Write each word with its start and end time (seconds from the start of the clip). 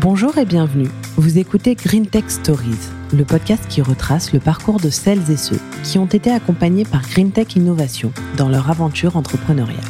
Bonjour 0.00 0.38
et 0.38 0.44
bienvenue. 0.44 0.88
Vous 1.16 1.38
écoutez 1.38 1.74
Green 1.74 2.06
Tech 2.06 2.22
Stories, 2.28 2.78
le 3.12 3.24
podcast 3.24 3.64
qui 3.68 3.82
retrace 3.82 4.32
le 4.32 4.38
parcours 4.38 4.78
de 4.78 4.90
celles 4.90 5.28
et 5.28 5.36
ceux 5.36 5.58
qui 5.82 5.98
ont 5.98 6.06
été 6.06 6.30
accompagnés 6.30 6.84
par 6.84 7.02
Green 7.02 7.32
Tech 7.32 7.56
Innovation 7.56 8.12
dans 8.36 8.48
leur 8.48 8.70
aventure 8.70 9.16
entrepreneuriale. 9.16 9.80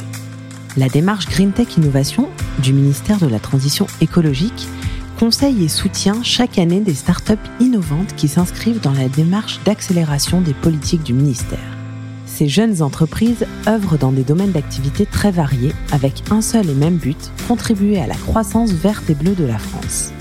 La 0.79 0.89
démarche 0.89 1.29
Green 1.29 1.53
Tech 1.53 1.77
Innovation 1.77 2.31
du 2.63 2.73
ministère 2.73 3.19
de 3.19 3.27
la 3.27 3.39
Transition 3.39 3.87
écologique 4.01 4.67
conseille 5.19 5.63
et 5.63 5.69
soutient 5.69 6.23
chaque 6.23 6.57
année 6.57 6.81
des 6.81 6.95
startups 6.95 7.35
innovantes 7.61 8.17
qui 8.17 8.29
s'inscrivent 8.29 8.81
dans 8.81 8.95
la 8.95 9.11
démarche 9.11 9.61
d'accélération 9.67 10.41
des 10.41 10.55
politiques 10.55 11.03
du 11.03 11.13
ministère. 11.13 11.78
Ces 12.39 12.47
jeunes 12.47 12.83
entreprises 12.83 13.45
œuvrent 13.67 13.99
dans 13.99 14.13
des 14.13 14.23
domaines 14.23 14.53
d'activité 14.53 15.07
très 15.07 15.33
variés 15.33 15.73
avec 15.91 16.23
un 16.31 16.41
seul 16.41 16.71
et 16.71 16.75
même 16.75 16.95
but, 16.95 17.33
contribuer 17.49 17.99
à 17.99 18.07
la 18.07 18.15
croissance 18.15 18.71
verte 18.71 19.11
et 19.11 19.17
bleue 19.17 19.35
de 19.35 19.45
la 19.45 19.59
France. 19.59 20.13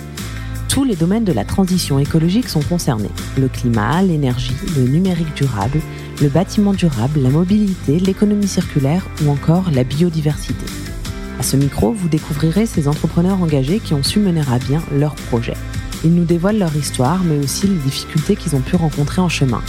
Tous 0.67 0.83
les 0.83 0.95
domaines 0.95 1.25
de 1.25 1.31
la 1.31 1.45
transition 1.45 1.99
écologique 1.99 2.49
sont 2.49 2.63
concernés. 2.63 3.11
Le 3.37 3.47
climat, 3.47 4.01
l'énergie, 4.01 4.55
le 4.75 4.87
numérique 4.87 5.35
durable, 5.35 5.79
le 6.19 6.29
bâtiment 6.29 6.73
durable, 6.73 7.19
la 7.19 7.29
mobilité, 7.29 7.99
l'économie 7.99 8.47
circulaire 8.47 9.07
ou 9.23 9.29
encore 9.29 9.69
la 9.71 9.83
biodiversité. 9.83 10.65
À 11.39 11.43
ce 11.43 11.55
micro, 11.55 11.91
vous 11.91 12.09
découvrirez 12.09 12.65
ces 12.65 12.87
entrepreneurs 12.87 13.43
engagés 13.43 13.77
qui 13.77 13.93
ont 13.93 14.01
su 14.01 14.17
mener 14.17 14.41
à 14.51 14.57
bien 14.57 14.81
leurs 14.91 15.13
projets. 15.13 15.53
Ils 16.03 16.15
nous 16.15 16.25
dévoilent 16.25 16.57
leur 16.57 16.75
histoire, 16.75 17.23
mais 17.23 17.37
aussi 17.37 17.67
les 17.67 17.75
difficultés 17.75 18.35
qu'ils 18.35 18.55
ont 18.55 18.61
pu 18.61 18.75
rencontrer 18.75 19.21
en 19.21 19.29
chemin, 19.29 19.61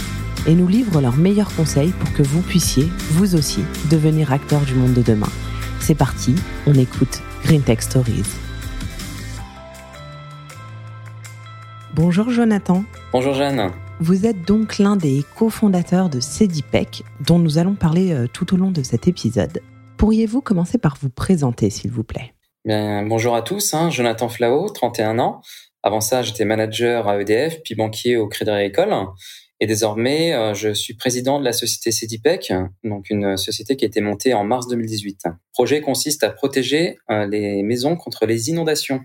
et 0.47 0.55
nous 0.55 0.67
livrent 0.67 1.01
leurs 1.01 1.17
meilleurs 1.17 1.55
conseils 1.55 1.91
pour 1.91 2.13
que 2.13 2.23
vous 2.23 2.41
puissiez, 2.41 2.87
vous 3.11 3.35
aussi, 3.35 3.63
devenir 3.89 4.31
acteur 4.31 4.61
du 4.61 4.73
monde 4.73 4.93
de 4.93 5.01
demain. 5.01 5.29
C'est 5.79 5.95
parti, 5.95 6.35
on 6.67 6.73
écoute 6.73 7.21
Green 7.43 7.61
Tech 7.61 7.81
Stories. 7.81 8.23
Bonjour 11.93 12.29
Jonathan. 12.29 12.83
Bonjour 13.11 13.33
Jeanne. 13.33 13.71
Vous 13.99 14.25
êtes 14.25 14.43
donc 14.43 14.77
l'un 14.77 14.95
des 14.95 15.25
cofondateurs 15.35 16.09
de 16.09 16.21
Cedipec, 16.21 17.03
dont 17.19 17.39
nous 17.39 17.57
allons 17.57 17.75
parler 17.75 18.13
euh, 18.13 18.27
tout 18.31 18.53
au 18.53 18.57
long 18.57 18.71
de 18.71 18.83
cet 18.83 19.07
épisode. 19.07 19.61
Pourriez-vous 19.97 20.41
commencer 20.41 20.77
par 20.77 20.95
vous 21.01 21.09
présenter, 21.09 21.69
s'il 21.69 21.91
vous 21.91 22.05
plaît? 22.05 22.33
Bien, 22.63 23.03
Bonjour 23.03 23.35
à 23.35 23.41
tous, 23.41 23.73
hein, 23.73 23.89
Jonathan 23.89 24.29
Flao, 24.29 24.69
31 24.69 25.19
ans. 25.19 25.41
Avant 25.83 25.99
ça, 25.99 26.21
j'étais 26.21 26.45
manager 26.45 27.07
à 27.09 27.19
EDF, 27.19 27.61
puis 27.63 27.75
banquier 27.75 28.15
au 28.15 28.27
Crédit 28.27 28.51
Agricole. 28.51 28.93
Et 29.61 29.67
désormais, 29.67 30.33
euh, 30.33 30.53
je 30.53 30.73
suis 30.73 30.93
président 30.93 31.39
de 31.39 31.45
la 31.45 31.51
société 31.51 31.91
Cedipec, 31.91 32.53
donc 32.83 33.09
une 33.09 33.35
société 33.35 33.75
qui 33.75 33.85
a 33.85 33.87
été 33.87 33.99
montée 33.99 34.33
en 34.33 34.43
mars 34.43 34.67
2018. 34.67 35.21
Le 35.25 35.31
projet 35.51 35.81
consiste 35.81 36.23
à 36.23 36.29
protéger 36.29 36.97
euh, 37.09 37.25
les 37.25 37.61
maisons 37.63 37.97
contre 37.97 38.25
les 38.25 38.49
inondations. 38.49 39.01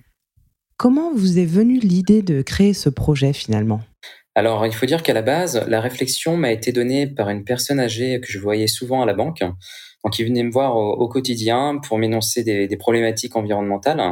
Comment 0.76 1.12
vous 1.12 1.38
est 1.38 1.44
venue 1.44 1.78
l'idée 1.80 2.22
de 2.22 2.42
créer 2.42 2.72
ce 2.72 2.88
projet 2.88 3.32
finalement? 3.32 3.80
Alors, 4.36 4.66
il 4.66 4.72
faut 4.72 4.86
dire 4.86 5.02
qu'à 5.02 5.12
la 5.12 5.22
base, 5.22 5.64
la 5.68 5.80
réflexion 5.80 6.36
m'a 6.36 6.50
été 6.50 6.72
donnée 6.72 7.06
par 7.06 7.30
une 7.30 7.44
personne 7.44 7.78
âgée 7.78 8.20
que 8.20 8.30
je 8.30 8.38
voyais 8.38 8.66
souvent 8.66 9.02
à 9.02 9.06
la 9.06 9.14
banque, 9.14 9.44
donc 10.04 10.18
il 10.18 10.24
venait 10.26 10.42
me 10.42 10.50
voir 10.50 10.76
au, 10.76 11.08
quotidien 11.08 11.78
pour 11.78 11.98
m'énoncer 11.98 12.42
des, 12.42 12.66
des, 12.66 12.76
problématiques 12.76 13.36
environnementales. 13.36 14.02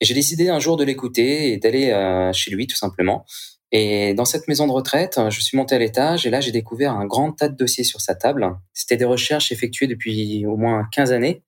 Et 0.00 0.04
j'ai 0.04 0.14
décidé 0.14 0.48
un 0.48 0.58
jour 0.58 0.76
de 0.76 0.84
l'écouter 0.84 1.52
et 1.52 1.56
d'aller 1.56 1.90
euh, 1.90 2.32
chez 2.32 2.50
lui 2.50 2.66
tout 2.66 2.76
simplement. 2.76 3.24
Et 3.72 4.14
dans 4.14 4.24
cette 4.24 4.46
maison 4.48 4.66
de 4.66 4.72
retraite, 4.72 5.18
je 5.28 5.40
suis 5.40 5.56
monté 5.56 5.74
à 5.74 5.78
l'étage 5.78 6.26
et 6.26 6.30
là, 6.30 6.40
j'ai 6.40 6.52
découvert 6.52 6.92
un 6.92 7.04
grand 7.04 7.32
tas 7.32 7.48
de 7.48 7.56
dossiers 7.56 7.84
sur 7.84 8.00
sa 8.00 8.14
table. 8.14 8.56
C'était 8.72 8.96
des 8.96 9.04
recherches 9.04 9.50
effectuées 9.50 9.88
depuis 9.88 10.46
au 10.46 10.56
moins 10.56 10.86
15 10.92 11.12
années. 11.12 11.42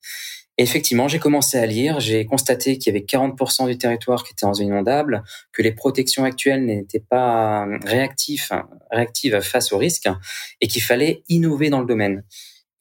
Et 0.58 0.62
effectivement, 0.62 1.06
j'ai 1.06 1.20
commencé 1.20 1.56
à 1.56 1.66
lire, 1.66 2.00
j'ai 2.00 2.26
constaté 2.26 2.78
qu'il 2.78 2.92
y 2.92 2.96
avait 2.96 3.06
40% 3.06 3.68
du 3.68 3.78
territoire 3.78 4.24
qui 4.24 4.32
était 4.32 4.44
en 4.44 4.54
zone 4.54 4.66
inondable, 4.66 5.22
que 5.52 5.62
les 5.62 5.70
protections 5.70 6.24
actuelles 6.24 6.66
n'étaient 6.66 7.04
pas 7.08 7.64
réactives, 7.84 8.48
réactives 8.90 9.40
face 9.40 9.70
aux 9.70 9.78
risques 9.78 10.08
et 10.60 10.66
qu'il 10.66 10.82
fallait 10.82 11.22
innover 11.28 11.70
dans 11.70 11.78
le 11.78 11.86
domaine. 11.86 12.24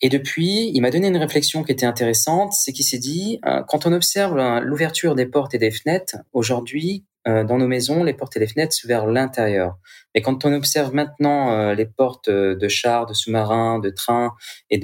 Et 0.02 0.09
depuis, 0.09 0.72
il 0.74 0.81
m'a 0.81 0.90
donné 0.90 1.08
une 1.08 1.18
réflexion 1.18 1.64
qui 1.64 1.72
était 1.72 1.86
intéressante, 1.86 2.53
c'est 2.53 2.72
qu'il 2.72 2.86
s'est 2.86 3.00
dit, 3.00 3.40
euh, 3.46 3.64
quand 3.68 3.86
on 3.86 3.94
observe 3.94 4.36
l'ouverture 4.59 5.16
des 5.16 5.26
portes 5.26 5.53
et 5.53 5.59
des 5.59 5.72
fenêtres, 5.72 6.18
aujourd'hui, 6.34 7.06
euh, 7.28 7.44
dans 7.44 7.58
nos 7.58 7.68
maisons, 7.68 8.04
les 8.04 8.14
portes 8.14 8.36
et 8.38 8.40
les 8.40 8.48
fenêtres 8.48 8.76
vers 8.86 9.06
l'intérieur. 9.06 9.78
Mais 10.16 10.22
quand 10.22 10.46
on 10.46 10.54
observe 10.54 10.94
maintenant 10.94 11.74
les 11.74 11.86
portes 11.86 12.30
de 12.30 12.68
chars, 12.68 13.06
de 13.06 13.14
sous-marins, 13.14 13.80
de 13.80 13.90
trains 13.90 14.34
et 14.70 14.80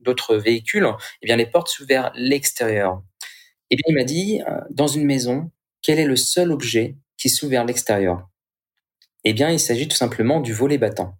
d'autres 0.00 0.36
véhicules, 0.36 0.88
eh 1.22 1.26
bien 1.26 1.36
les 1.36 1.46
portes 1.46 1.68
s'ouvrent 1.68 1.88
vers 1.88 2.12
l'extérieur. 2.14 3.02
Et 3.70 3.76
bien 3.76 3.84
il 3.88 3.94
m'a 3.94 4.04
dit, 4.04 4.40
dans 4.70 4.88
une 4.88 5.04
maison, 5.04 5.50
quel 5.82 5.98
est 5.98 6.06
le 6.06 6.16
seul 6.16 6.50
objet 6.50 6.96
qui 7.16 7.28
s'ouvre 7.28 7.50
vers 7.52 7.64
l'extérieur? 7.64 8.28
Eh 9.24 9.32
bien, 9.32 9.50
il 9.50 9.60
s'agit 9.60 9.88
tout 9.88 9.96
simplement 9.96 10.40
du 10.40 10.52
volet 10.52 10.78
battant. 10.78 11.18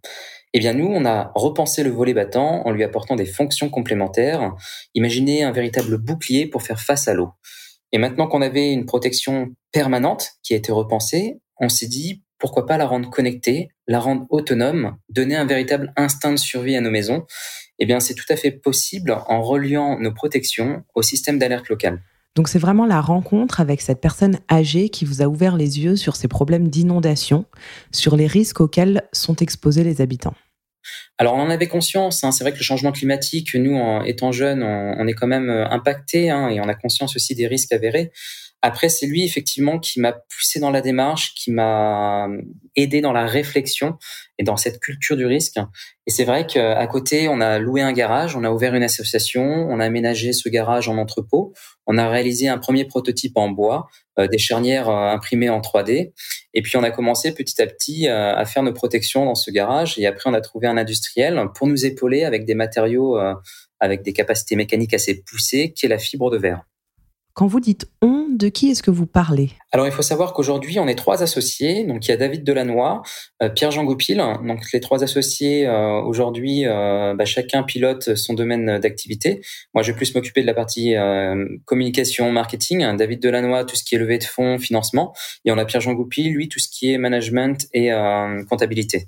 Eh 0.54 0.60
bien, 0.60 0.72
nous, 0.72 0.86
on 0.86 1.04
a 1.04 1.30
repensé 1.34 1.82
le 1.82 1.90
volet 1.90 2.14
battant 2.14 2.62
en 2.66 2.70
lui 2.70 2.82
apportant 2.84 3.16
des 3.16 3.26
fonctions 3.26 3.68
complémentaires. 3.68 4.54
Imaginez 4.94 5.42
un 5.42 5.52
véritable 5.52 5.98
bouclier 5.98 6.46
pour 6.46 6.62
faire 6.62 6.80
face 6.80 7.06
à 7.08 7.14
l'eau. 7.14 7.32
Et 7.92 7.98
maintenant 7.98 8.26
qu'on 8.26 8.42
avait 8.42 8.72
une 8.72 8.86
protection 8.86 9.48
permanente 9.72 10.32
qui 10.42 10.54
a 10.54 10.56
été 10.56 10.72
repensée, 10.72 11.40
on 11.58 11.68
s'est 11.68 11.86
dit 11.86 12.22
pourquoi 12.38 12.66
pas 12.66 12.76
la 12.76 12.86
rendre 12.86 13.10
connectée, 13.10 13.68
la 13.86 13.98
rendre 13.98 14.26
autonome, 14.30 14.96
donner 15.08 15.36
un 15.36 15.44
véritable 15.44 15.92
instinct 15.96 16.32
de 16.32 16.38
survie 16.38 16.76
à 16.76 16.80
nos 16.80 16.90
maisons. 16.90 17.24
Eh 17.80 17.86
bien, 17.86 18.00
c'est 18.00 18.14
tout 18.14 18.26
à 18.28 18.36
fait 18.36 18.52
possible 18.52 19.16
en 19.26 19.42
reliant 19.42 19.98
nos 19.98 20.12
protections 20.12 20.84
au 20.94 21.02
système 21.02 21.38
d'alerte 21.38 21.68
locale. 21.68 22.02
Donc 22.36 22.48
c'est 22.48 22.58
vraiment 22.58 22.86
la 22.86 23.00
rencontre 23.00 23.60
avec 23.60 23.80
cette 23.80 24.00
personne 24.00 24.38
âgée 24.50 24.90
qui 24.90 25.04
vous 25.04 25.22
a 25.22 25.26
ouvert 25.26 25.56
les 25.56 25.80
yeux 25.80 25.96
sur 25.96 26.14
ces 26.14 26.28
problèmes 26.28 26.68
d'inondation, 26.68 27.46
sur 27.90 28.16
les 28.16 28.28
risques 28.28 28.60
auxquels 28.60 29.02
sont 29.12 29.36
exposés 29.36 29.82
les 29.82 30.00
habitants. 30.00 30.34
Alors 31.18 31.34
on 31.34 31.40
en 31.40 31.50
avait 31.50 31.66
conscience, 31.66 32.22
hein. 32.22 32.30
c'est 32.30 32.44
vrai 32.44 32.52
que 32.52 32.58
le 32.58 32.62
changement 32.62 32.92
climatique, 32.92 33.54
nous 33.54 33.80
étant 34.04 34.30
jeunes, 34.30 34.62
on, 34.62 35.06
est 35.06 35.14
quand 35.14 35.26
même 35.26 35.50
euh, 35.50 35.68
impacté 35.68 36.30
hein, 36.30 36.48
et 36.48 36.60
on 36.60 36.68
a 36.68 36.74
conscience 36.74 37.16
aussi 37.16 37.34
des 37.34 37.46
risques 37.46 37.72
avérés. 37.72 38.12
Après, 38.62 38.88
c'est 38.88 39.06
lui 39.06 39.24
effectivement 39.24 39.78
qui 39.78 40.00
m'a 40.00 40.12
poussé 40.12 40.58
dans 40.58 40.70
la 40.70 40.80
démarche, 40.80 41.32
qui 41.34 41.52
m'a 41.52 42.28
aidé 42.74 43.00
dans 43.00 43.12
la 43.12 43.24
réflexion 43.24 43.96
et 44.38 44.42
dans 44.42 44.56
cette 44.56 44.80
culture 44.80 45.16
du 45.16 45.26
risque. 45.26 45.58
Et 46.06 46.10
c'est 46.10 46.24
vrai 46.24 46.44
qu'à 46.44 46.86
côté, 46.88 47.28
on 47.28 47.40
a 47.40 47.60
loué 47.60 47.82
un 47.82 47.92
garage, 47.92 48.34
on 48.34 48.42
a 48.42 48.50
ouvert 48.50 48.74
une 48.74 48.82
association, 48.82 49.44
on 49.44 49.78
a 49.78 49.84
aménagé 49.84 50.32
ce 50.32 50.48
garage 50.48 50.88
en 50.88 50.98
entrepôt, 50.98 51.52
on 51.86 51.98
a 51.98 52.08
réalisé 52.08 52.48
un 52.48 52.58
premier 52.58 52.84
prototype 52.84 53.36
en 53.36 53.48
bois, 53.48 53.88
euh, 54.18 54.26
des 54.26 54.38
charnières 54.38 54.88
euh, 54.88 55.10
imprimées 55.10 55.50
en 55.50 55.60
3D, 55.60 56.12
et 56.54 56.62
puis 56.62 56.76
on 56.76 56.82
a 56.82 56.90
commencé 56.90 57.32
petit 57.32 57.62
à 57.62 57.66
petit 57.66 58.08
euh, 58.08 58.34
à 58.34 58.44
faire 58.44 58.64
nos 58.64 58.72
protections 58.72 59.24
dans 59.24 59.36
ce 59.36 59.52
garage. 59.52 59.98
Et 59.98 60.06
après, 60.06 60.28
on 60.28 60.34
a 60.34 60.40
trouvé 60.40 60.66
un 60.66 60.76
industriel 60.76 61.40
pour 61.54 61.68
nous 61.68 61.86
épauler 61.86 62.24
avec 62.24 62.44
des 62.44 62.54
matériaux 62.54 63.18
avec 63.80 64.02
des 64.02 64.12
capacités 64.12 64.56
mécaniques 64.56 64.94
assez 64.94 65.22
poussées, 65.22 65.72
qui 65.72 65.86
est 65.86 65.88
la 65.88 65.98
fibre 65.98 66.30
de 66.30 66.36
verre. 66.36 66.67
Quand 67.38 67.46
vous 67.46 67.60
dites 67.60 67.86
on, 68.02 68.26
de 68.30 68.48
qui 68.48 68.68
est-ce 68.68 68.82
que 68.82 68.90
vous 68.90 69.06
parlez? 69.06 69.50
Alors 69.70 69.86
il 69.86 69.92
faut 69.92 70.02
savoir 70.02 70.32
qu'aujourd'hui 70.32 70.80
on 70.80 70.88
est 70.88 70.96
trois 70.96 71.22
associés. 71.22 71.84
Donc 71.84 72.04
il 72.04 72.10
y 72.10 72.12
a 72.12 72.16
David 72.16 72.42
Delannoy, 72.42 73.00
euh, 73.44 73.48
Pierre-Jean 73.48 73.84
Goupil. 73.84 74.16
Donc 74.44 74.72
les 74.72 74.80
trois 74.80 75.04
associés 75.04 75.64
euh, 75.64 76.00
aujourd'hui, 76.00 76.66
euh, 76.66 77.14
bah, 77.14 77.24
chacun 77.24 77.62
pilote 77.62 78.16
son 78.16 78.34
domaine 78.34 78.80
d'activité. 78.80 79.40
Moi 79.72 79.84
je 79.84 79.92
vais 79.92 79.96
plus 79.96 80.16
m'occuper 80.16 80.40
de 80.40 80.46
la 80.48 80.54
partie 80.54 80.96
communication, 81.64 82.32
marketing. 82.32 82.96
David 82.96 83.22
Delannoy 83.22 83.64
tout 83.66 83.76
ce 83.76 83.84
qui 83.84 83.94
est 83.94 83.98
levée 83.98 84.18
de 84.18 84.24
fonds, 84.24 84.58
financement. 84.58 85.14
Et 85.44 85.52
on 85.52 85.58
a 85.58 85.64
Pierre-Jean 85.64 85.92
Goupil, 85.92 86.32
lui 86.32 86.48
tout 86.48 86.58
ce 86.58 86.66
qui 86.68 86.92
est 86.92 86.98
management 86.98 87.68
et 87.72 87.92
comptabilité. 88.50 89.06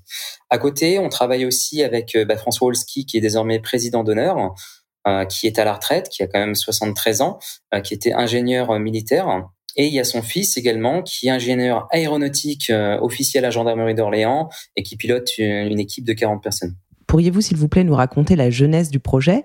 À 0.50 0.58
côté, 0.58 1.00
on 1.00 1.08
travaille 1.08 1.46
aussi 1.46 1.82
avec 1.82 2.16
bah, 2.28 2.36
François 2.36 2.68
Wolski 2.68 3.06
qui 3.06 3.16
est 3.16 3.20
désormais 3.20 3.58
président 3.58 4.04
d'honneur. 4.04 4.54
Euh, 5.08 5.24
qui 5.24 5.46
est 5.46 5.58
à 5.58 5.64
la 5.64 5.72
retraite, 5.72 6.10
qui 6.10 6.22
a 6.22 6.26
quand 6.26 6.38
même 6.38 6.54
73 6.54 7.22
ans, 7.22 7.38
euh, 7.72 7.80
qui 7.80 7.94
était 7.94 8.12
ingénieur 8.12 8.70
euh, 8.70 8.78
militaire. 8.78 9.48
Et 9.74 9.86
il 9.86 9.94
y 9.94 9.98
a 9.98 10.04
son 10.04 10.20
fils 10.20 10.58
également, 10.58 11.02
qui 11.02 11.28
est 11.28 11.30
ingénieur 11.30 11.88
aéronautique 11.90 12.70
officiel 13.00 13.44
à 13.44 13.50
gendarmerie 13.50 13.94
d'Orléans 13.94 14.50
et 14.76 14.82
qui 14.82 14.96
pilote 14.96 15.38
une 15.38 15.78
équipe 15.78 16.04
de 16.04 16.12
40 16.12 16.42
personnes. 16.42 16.74
Pourriez-vous, 17.10 17.40
s'il 17.40 17.56
vous 17.56 17.66
plaît, 17.66 17.82
nous 17.82 17.96
raconter 17.96 18.36
la 18.36 18.50
jeunesse 18.50 18.88
du 18.88 19.00
projet? 19.00 19.42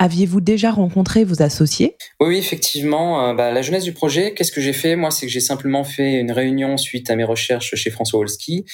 Aviez-vous 0.00 0.40
déjà 0.40 0.72
rencontré 0.72 1.22
vos 1.22 1.42
associés? 1.42 1.96
Oui, 2.18 2.38
effectivement. 2.38 3.28
Euh, 3.28 3.34
bah, 3.34 3.52
la 3.52 3.62
jeunesse 3.62 3.84
du 3.84 3.92
projet, 3.92 4.34
qu'est-ce 4.34 4.50
que 4.50 4.60
j'ai 4.60 4.72
fait? 4.72 4.96
Moi, 4.96 5.12
c'est 5.12 5.26
que 5.26 5.30
j'ai 5.30 5.38
simplement 5.38 5.84
fait 5.84 6.14
une 6.14 6.32
réunion 6.32 6.76
suite 6.76 7.10
à 7.10 7.14
mes 7.14 7.22
recherches 7.22 7.76
chez 7.76 7.90
François 7.90 8.18
Wolski. 8.18 8.64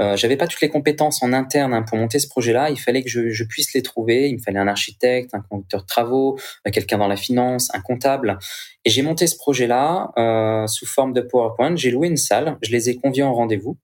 Euh, 0.00 0.16
J'avais 0.16 0.36
pas 0.36 0.46
toutes 0.46 0.60
les 0.60 0.68
compétences 0.68 1.24
en 1.24 1.32
interne 1.32 1.74
hein, 1.74 1.82
pour 1.82 1.98
monter 1.98 2.20
ce 2.20 2.28
projet-là. 2.28 2.70
Il 2.70 2.78
fallait 2.78 3.02
que 3.02 3.10
je, 3.10 3.30
je, 3.30 3.42
puisse 3.42 3.74
les 3.74 3.82
trouver. 3.82 4.28
Il 4.28 4.36
me 4.36 4.40
fallait 4.40 4.60
un 4.60 4.68
architecte, 4.68 5.34
un 5.34 5.40
conducteur 5.50 5.80
de 5.80 5.86
travaux, 5.86 6.38
euh, 6.68 6.70
quelqu'un 6.70 6.98
dans 6.98 7.08
la 7.08 7.16
finance, 7.16 7.68
un 7.74 7.80
comptable. 7.80 8.38
Et 8.84 8.90
j'ai 8.90 9.02
monté 9.02 9.26
ce 9.26 9.34
projet-là 9.36 10.12
euh, 10.16 10.68
sous 10.68 10.86
forme 10.86 11.12
de 11.14 11.20
PowerPoint. 11.20 11.74
J'ai 11.74 11.90
loué 11.90 12.06
une 12.06 12.16
salle. 12.16 12.58
Je 12.62 12.70
les 12.70 12.90
ai 12.90 12.94
conviés 12.94 13.24
en 13.24 13.34
rendez-vous 13.34 13.76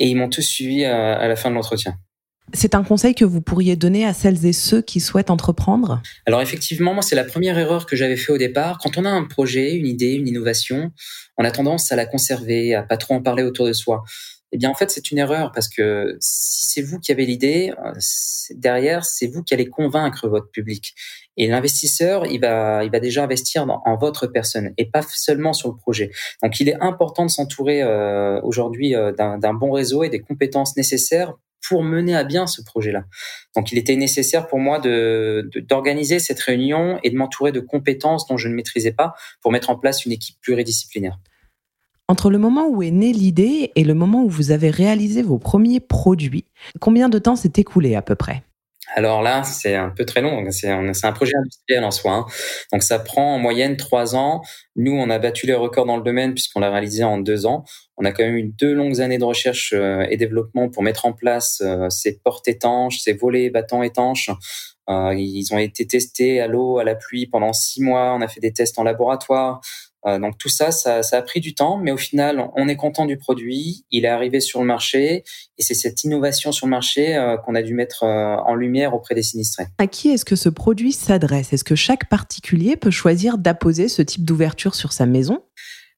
et 0.00 0.08
ils 0.08 0.16
m'ont 0.16 0.28
tous 0.28 0.42
suivi 0.42 0.84
à 0.84 1.28
la 1.28 1.36
fin 1.36 1.50
de 1.50 1.54
l'entretien. 1.54 1.94
C'est 2.52 2.74
un 2.74 2.82
conseil 2.82 3.14
que 3.14 3.24
vous 3.24 3.40
pourriez 3.40 3.76
donner 3.76 4.04
à 4.04 4.12
celles 4.12 4.44
et 4.44 4.52
ceux 4.52 4.82
qui 4.82 5.00
souhaitent 5.00 5.30
entreprendre? 5.30 6.02
Alors 6.26 6.42
effectivement, 6.42 6.94
moi 6.94 7.02
c'est 7.02 7.16
la 7.16 7.24
première 7.24 7.58
erreur 7.58 7.86
que 7.86 7.96
j'avais 7.96 8.16
fait 8.16 8.32
au 8.32 8.38
départ. 8.38 8.78
Quand 8.78 8.98
on 8.98 9.04
a 9.04 9.10
un 9.10 9.24
projet, 9.24 9.74
une 9.74 9.86
idée, 9.86 10.12
une 10.12 10.28
innovation, 10.28 10.90
on 11.38 11.44
a 11.44 11.50
tendance 11.50 11.92
à 11.92 11.96
la 11.96 12.06
conserver, 12.06 12.74
à 12.74 12.82
pas 12.82 12.96
trop 12.96 13.14
en 13.14 13.22
parler 13.22 13.42
autour 13.42 13.66
de 13.66 13.72
soi. 13.72 14.02
Eh 14.52 14.58
bien 14.58 14.68
en 14.68 14.74
fait 14.74 14.90
c'est 14.90 15.12
une 15.12 15.18
erreur 15.18 15.52
parce 15.52 15.68
que 15.68 16.16
si 16.18 16.66
c'est 16.66 16.82
vous 16.82 16.98
qui 16.98 17.12
avez 17.12 17.24
l'idée, 17.24 17.72
euh, 17.84 17.92
derrière 18.56 19.04
c'est 19.04 19.28
vous 19.28 19.44
qui 19.44 19.54
allez 19.54 19.66
convaincre 19.66 20.28
votre 20.28 20.50
public. 20.50 20.94
Et 21.36 21.46
l'investisseur, 21.46 22.26
il 22.26 22.40
va, 22.40 22.84
il 22.84 22.90
va 22.90 23.00
déjà 23.00 23.24
investir 23.24 23.66
en 23.66 23.96
votre 23.96 24.26
personne 24.26 24.74
et 24.76 24.84
pas 24.84 25.00
seulement 25.02 25.54
sur 25.54 25.70
le 25.70 25.76
projet. 25.76 26.10
Donc, 26.42 26.60
il 26.60 26.68
est 26.68 26.76
important 26.82 27.24
de 27.24 27.30
s'entourer 27.30 27.82
euh, 27.82 28.40
aujourd'hui 28.42 28.94
euh, 28.94 29.12
d'un 29.12 29.54
bon 29.54 29.70
réseau 29.70 30.02
et 30.02 30.10
des 30.10 30.20
compétences 30.20 30.76
nécessaires 30.76 31.32
pour 31.66 31.82
mener 31.82 32.14
à 32.14 32.24
bien 32.24 32.46
ce 32.46 32.62
projet-là. 32.62 33.04
Donc, 33.56 33.72
il 33.72 33.78
était 33.78 33.96
nécessaire 33.96 34.46
pour 34.46 34.58
moi 34.58 34.78
de 34.78 35.50
d'organiser 35.68 36.18
cette 36.18 36.40
réunion 36.40 36.98
et 37.02 37.10
de 37.10 37.16
m'entourer 37.16 37.52
de 37.52 37.60
compétences 37.60 38.26
dont 38.26 38.36
je 38.36 38.48
ne 38.48 38.54
maîtrisais 38.54 38.92
pas 38.92 39.14
pour 39.40 39.52
mettre 39.52 39.70
en 39.70 39.76
place 39.76 40.04
une 40.04 40.12
équipe 40.12 40.36
pluridisciplinaire. 40.40 41.18
Entre 42.08 42.28
le 42.28 42.38
moment 42.38 42.66
où 42.66 42.82
est 42.82 42.90
née 42.90 43.12
l'idée 43.12 43.70
et 43.76 43.84
le 43.84 43.94
moment 43.94 44.24
où 44.24 44.28
vous 44.28 44.50
avez 44.50 44.70
réalisé 44.70 45.22
vos 45.22 45.38
premiers 45.38 45.78
produits, 45.78 46.44
combien 46.80 47.08
de 47.08 47.18
temps 47.20 47.36
s'est 47.36 47.52
écoulé 47.56 47.94
à 47.94 48.02
peu 48.02 48.16
près? 48.16 48.42
Alors 48.94 49.22
là, 49.22 49.44
c'est 49.44 49.76
un 49.76 49.90
peu 49.90 50.04
très 50.04 50.20
long. 50.20 50.44
C'est 50.50 50.68
un 50.68 51.12
projet 51.12 51.36
industriel 51.36 51.84
en 51.84 51.90
soi. 51.90 52.12
Hein. 52.12 52.26
Donc 52.72 52.82
ça 52.82 52.98
prend 52.98 53.34
en 53.34 53.38
moyenne 53.38 53.76
trois 53.76 54.16
ans. 54.16 54.42
Nous, 54.76 54.92
on 54.92 55.10
a 55.10 55.18
battu 55.18 55.46
les 55.46 55.54
records 55.54 55.86
dans 55.86 55.96
le 55.96 56.02
domaine 56.02 56.34
puisqu'on 56.34 56.60
l'a 56.60 56.70
réalisé 56.70 57.04
en 57.04 57.18
deux 57.18 57.46
ans. 57.46 57.64
On 57.96 58.04
a 58.04 58.12
quand 58.12 58.24
même 58.24 58.36
eu 58.36 58.44
deux 58.44 58.72
longues 58.72 59.00
années 59.00 59.18
de 59.18 59.24
recherche 59.24 59.72
euh, 59.76 60.06
et 60.08 60.16
développement 60.16 60.68
pour 60.68 60.82
mettre 60.82 61.06
en 61.06 61.12
place 61.12 61.60
euh, 61.60 61.88
ces 61.90 62.18
portes 62.18 62.48
étanches, 62.48 62.98
ces 62.98 63.12
volets 63.12 63.50
battants 63.50 63.82
étanches. 63.82 64.30
Euh, 64.88 65.14
ils 65.14 65.48
ont 65.52 65.58
été 65.58 65.86
testés 65.86 66.40
à 66.40 66.48
l'eau, 66.48 66.78
à 66.78 66.84
la 66.84 66.94
pluie 66.94 67.26
pendant 67.26 67.52
six 67.52 67.82
mois. 67.82 68.14
On 68.14 68.22
a 68.22 68.28
fait 68.28 68.40
des 68.40 68.52
tests 68.52 68.78
en 68.78 68.82
laboratoire. 68.82 69.60
Euh, 70.06 70.18
donc 70.18 70.38
tout 70.38 70.48
ça, 70.48 70.70
ça, 70.70 71.02
ça, 71.02 71.18
a 71.18 71.22
pris 71.22 71.40
du 71.40 71.54
temps, 71.54 71.76
mais 71.76 71.90
au 71.90 71.96
final, 71.96 72.48
on 72.56 72.68
est 72.68 72.76
content 72.76 73.04
du 73.04 73.18
produit. 73.18 73.84
Il 73.90 74.04
est 74.04 74.08
arrivé 74.08 74.40
sur 74.40 74.60
le 74.60 74.66
marché, 74.66 75.24
et 75.58 75.62
c'est 75.62 75.74
cette 75.74 76.04
innovation 76.04 76.52
sur 76.52 76.66
le 76.66 76.70
marché 76.70 77.16
euh, 77.16 77.36
qu'on 77.36 77.54
a 77.54 77.62
dû 77.62 77.74
mettre 77.74 78.04
euh, 78.04 78.36
en 78.36 78.54
lumière 78.54 78.94
auprès 78.94 79.14
des 79.14 79.22
sinistrés. 79.22 79.66
À 79.78 79.86
qui 79.86 80.10
est-ce 80.10 80.24
que 80.24 80.36
ce 80.36 80.48
produit 80.48 80.92
s'adresse? 80.92 81.52
Est-ce 81.52 81.64
que 81.64 81.74
chaque 81.74 82.08
particulier 82.08 82.76
peut 82.76 82.90
choisir 82.90 83.36
d'apposer 83.36 83.88
ce 83.88 84.02
type 84.02 84.24
d'ouverture 84.24 84.74
sur 84.74 84.92
sa 84.92 85.06
maison? 85.06 85.44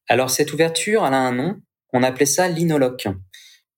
Alors 0.09 0.31
cette 0.31 0.53
ouverture, 0.53 1.07
elle 1.07 1.15
a 1.15 1.21
un 1.21 1.33
nom. 1.33 1.57
On 1.93 2.03
appelait 2.03 2.27
ça 2.27 2.49
l'inoloque. 2.49 3.07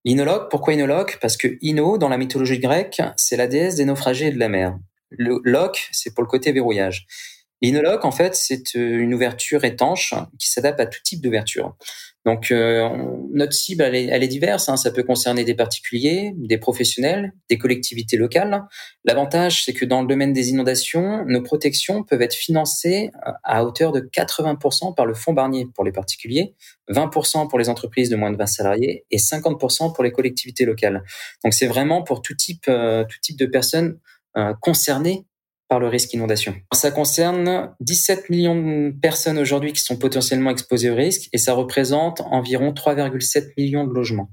L'inoloque, 0.05 0.51
pourquoi 0.51 0.75
inoloque 0.75 1.19
Parce 1.21 1.37
que 1.37 1.59
ino, 1.61 1.99
dans 1.99 2.09
la 2.09 2.19
mythologie 2.19 2.59
grecque, 2.59 3.03
c'est 3.17 3.37
la 3.37 3.47
déesse 3.47 3.75
des 3.75 3.85
naufragés 3.85 4.27
et 4.27 4.33
de 4.33 4.39
la 4.39 4.49
mer. 4.49 4.79
Le 5.11 5.41
loc, 5.45 5.89
c'est 5.93 6.15
pour 6.15 6.23
le 6.23 6.29
côté 6.29 6.53
verrouillage. 6.53 7.07
L'inoloc, 7.63 8.05
en 8.05 8.11
fait, 8.11 8.35
c'est 8.35 8.77
euh, 8.77 8.99
une 8.99 9.15
ouverture 9.15 9.65
étanche 9.65 10.13
qui 10.39 10.51
s'adapte 10.51 10.81
à 10.81 10.87
tout 10.87 11.01
type 11.03 11.23
d'ouverture. 11.23 11.77
Donc, 12.27 12.51
euh, 12.51 12.89
notre 13.33 13.53
cible, 13.53 13.83
elle 13.83 13.95
est, 13.95 14.07
elle 14.07 14.23
est 14.23 14.29
diverse. 14.29 14.69
Hein. 14.69 14.77
Ça 14.77 14.91
peut 14.91 15.03
concerner 15.03 15.45
des 15.45 15.55
particuliers, 15.55 16.33
des 16.37 16.59
professionnels, 16.59 17.33
des 17.49 17.59
collectivités 17.59 18.17
locales. 18.17 18.65
L'avantage, 19.05 19.65
c'est 19.65 19.73
que 19.73 19.85
dans 19.85 20.03
le 20.03 20.09
domaine 20.09 20.33
des 20.33 20.51
inondations, 20.51 21.25
nos 21.27 21.43
protections 21.43 22.03
peuvent 22.03 22.23
être 22.23 22.35
financées 22.35 23.11
euh, 23.27 23.33
à 23.45 23.65
hauteur 23.65 23.93
de 23.93 24.01
80% 24.01 24.95
par 24.95 25.07
le 25.07 25.15
fonds 25.15 25.33
Barnier 25.33 25.67
pour 25.75 25.85
les 25.85 25.93
particuliers, 25.93 26.55
20% 26.91 27.49
pour 27.49 27.59
les 27.59 27.69
entreprises 27.69 28.11
de 28.11 28.17
moins 28.17 28.31
de 28.31 28.37
20 28.37 28.47
salariés 28.47 29.05
et 29.11 29.19
50% 29.19 29.95
pour 29.95 30.05
les 30.05 30.13
collectivités 30.13 30.65
locales. 30.65 31.03
Donc, 31.45 31.55
c'est 31.55 31.67
vraiment 31.67 32.03
pour 32.03 32.21
tout 32.21 32.35
type, 32.35 32.65
tout 32.65 33.19
type 33.23 33.39
de 33.39 33.47
personnes 33.47 33.99
concernées 34.61 35.25
par 35.69 35.81
le 35.81 35.89
risque 35.89 36.13
inondation. 36.13 36.55
Ça 36.73 36.91
concerne 36.91 37.75
17 37.81 38.31
millions 38.31 38.57
de 38.57 38.95
personnes 39.01 39.39
aujourd'hui 39.39 39.73
qui 39.73 39.83
sont 39.83 39.97
potentiellement 39.97 40.51
exposées 40.51 40.91
au 40.91 40.95
risque 40.95 41.29
et 41.33 41.39
ça 41.39 41.55
représente 41.55 42.21
environ 42.21 42.73
3,7 42.73 43.53
millions 43.57 43.87
de 43.87 43.93
logements. 43.93 44.31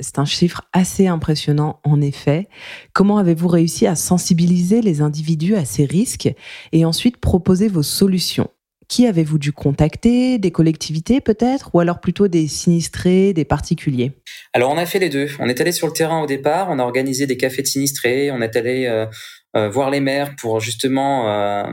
C'est 0.00 0.20
un 0.20 0.24
chiffre 0.24 0.62
assez 0.72 1.08
impressionnant 1.08 1.80
en 1.82 2.00
effet. 2.00 2.48
Comment 2.92 3.18
avez-vous 3.18 3.48
réussi 3.48 3.86
à 3.86 3.96
sensibiliser 3.96 4.80
les 4.80 5.00
individus 5.00 5.56
à 5.56 5.64
ces 5.64 5.86
risques 5.86 6.32
et 6.72 6.84
ensuite 6.84 7.16
proposer 7.16 7.66
vos 7.66 7.82
solutions? 7.82 8.48
Qui 8.86 9.06
avez-vous 9.06 9.38
dû 9.38 9.52
contacter? 9.52 10.38
Des 10.38 10.50
collectivités 10.50 11.20
peut-être? 11.20 11.74
Ou 11.74 11.80
alors 11.80 12.00
plutôt 12.00 12.28
des 12.28 12.46
sinistrés, 12.46 13.32
des 13.34 13.44
particuliers? 13.44 14.12
Alors 14.54 14.70
on 14.70 14.78
a 14.78 14.86
fait 14.86 15.00
les 15.00 15.10
deux. 15.10 15.28
On 15.40 15.48
est 15.48 15.60
allé 15.60 15.72
sur 15.72 15.88
le 15.88 15.92
terrain 15.92 16.22
au 16.22 16.26
départ, 16.26 16.68
on 16.70 16.78
a 16.78 16.84
organisé 16.84 17.26
des 17.26 17.36
cafés 17.36 17.62
de 17.62 17.66
sinistrés, 17.66 18.30
on 18.30 18.40
est 18.40 18.56
allé... 18.56 18.86
Euh, 18.86 19.06
voir 19.54 19.90
les 19.90 20.00
maires 20.00 20.36
pour 20.36 20.60
justement 20.60 21.28
euh, 21.28 21.70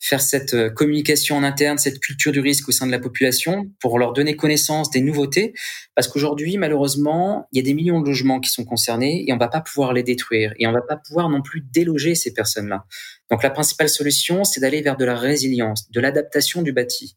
faire 0.00 0.20
cette 0.20 0.54
euh, 0.54 0.70
communication 0.70 1.36
en 1.36 1.42
interne, 1.42 1.78
cette 1.78 1.98
culture 1.98 2.32
du 2.32 2.40
risque 2.40 2.68
au 2.68 2.72
sein 2.72 2.86
de 2.86 2.92
la 2.92 2.98
population, 2.98 3.66
pour 3.80 3.98
leur 3.98 4.12
donner 4.12 4.36
connaissance 4.36 4.90
des 4.90 5.00
nouveautés, 5.00 5.54
parce 5.94 6.06
qu'aujourd'hui, 6.08 6.56
malheureusement, 6.56 7.48
il 7.52 7.58
y 7.58 7.60
a 7.60 7.64
des 7.64 7.74
millions 7.74 8.00
de 8.00 8.06
logements 8.06 8.38
qui 8.40 8.50
sont 8.50 8.64
concernés 8.64 9.24
et 9.26 9.32
on 9.32 9.38
va 9.38 9.48
pas 9.48 9.60
pouvoir 9.60 9.92
les 9.92 10.02
détruire 10.02 10.52
et 10.58 10.66
on 10.66 10.72
va 10.72 10.82
pas 10.82 10.96
pouvoir 10.96 11.28
non 11.28 11.42
plus 11.42 11.60
déloger 11.60 12.14
ces 12.14 12.32
personnes-là. 12.32 12.84
Donc 13.30 13.42
la 13.42 13.50
principale 13.50 13.88
solution, 13.88 14.44
c'est 14.44 14.60
d'aller 14.60 14.80
vers 14.82 14.96
de 14.96 15.04
la 15.04 15.16
résilience, 15.16 15.90
de 15.90 16.00
l'adaptation 16.00 16.62
du 16.62 16.72
bâti. 16.72 17.16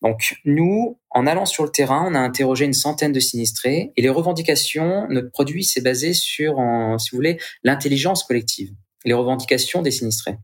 Donc 0.00 0.36
nous, 0.44 0.98
en 1.10 1.26
allant 1.26 1.46
sur 1.46 1.64
le 1.64 1.70
terrain, 1.70 2.04
on 2.08 2.14
a 2.14 2.18
interrogé 2.18 2.64
une 2.64 2.72
centaine 2.72 3.12
de 3.12 3.20
sinistrés 3.20 3.92
et 3.96 4.02
les 4.02 4.08
revendications, 4.08 5.06
notre 5.10 5.30
produit 5.30 5.62
s'est 5.62 5.82
basé 5.82 6.14
sur, 6.14 6.56
si 6.98 7.10
vous 7.10 7.16
voulez, 7.16 7.38
l'intelligence 7.62 8.24
collective 8.24 8.72
les 9.04 9.14
revendications 9.14 9.82
des 9.82 9.90
sinistrés. 9.90 10.36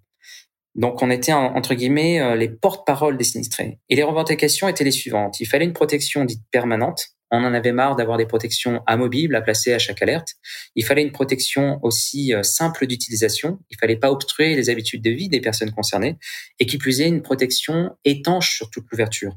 Donc 0.79 1.03
on 1.03 1.11
était 1.11 1.33
entre 1.33 1.75
guillemets 1.75 2.21
euh, 2.21 2.37
les 2.37 2.49
porte-parole 2.49 3.17
des 3.17 3.25
sinistrés. 3.25 3.81
Et 3.89 3.97
les 3.97 4.05
revendications 4.05 4.69
étaient 4.69 4.85
les 4.85 4.93
suivantes. 4.93 5.41
Il 5.41 5.47
fallait 5.47 5.65
une 5.65 5.73
protection 5.73 6.25
dite 6.25 6.43
permanente. 6.53 7.09
On 7.33 7.45
en 7.45 7.53
avait 7.53 7.73
marre 7.73 7.97
d'avoir 7.97 8.17
des 8.17 8.27
protections 8.27 8.81
amovibles 8.87 9.35
à 9.35 9.43
placer 9.43 9.75
à 9.75 9.81
chaque 9.81 10.01
alerte. 10.03 10.37
Il 10.77 10.85
fallait 10.85 11.03
une 11.03 11.11
protection 11.11 11.81
aussi 11.83 12.33
euh, 12.33 12.45
simple 12.45 12.87
d'utilisation. 12.87 13.59
Il 13.71 13.77
fallait 13.77 13.97
pas 13.97 14.13
obstruer 14.13 14.55
les 14.55 14.71
habitudes 14.71 15.03
de 15.03 15.11
vie 15.11 15.29
des 15.29 15.41
personnes 15.41 15.73
concernées. 15.73 16.17
Et 16.61 16.67
qui 16.67 16.79
plus 16.79 17.01
est, 17.01 17.09
une 17.09 17.23
protection 17.23 17.91
étanche 18.05 18.57
sur 18.57 18.71
toute 18.71 18.85
l'ouverture. 18.93 19.37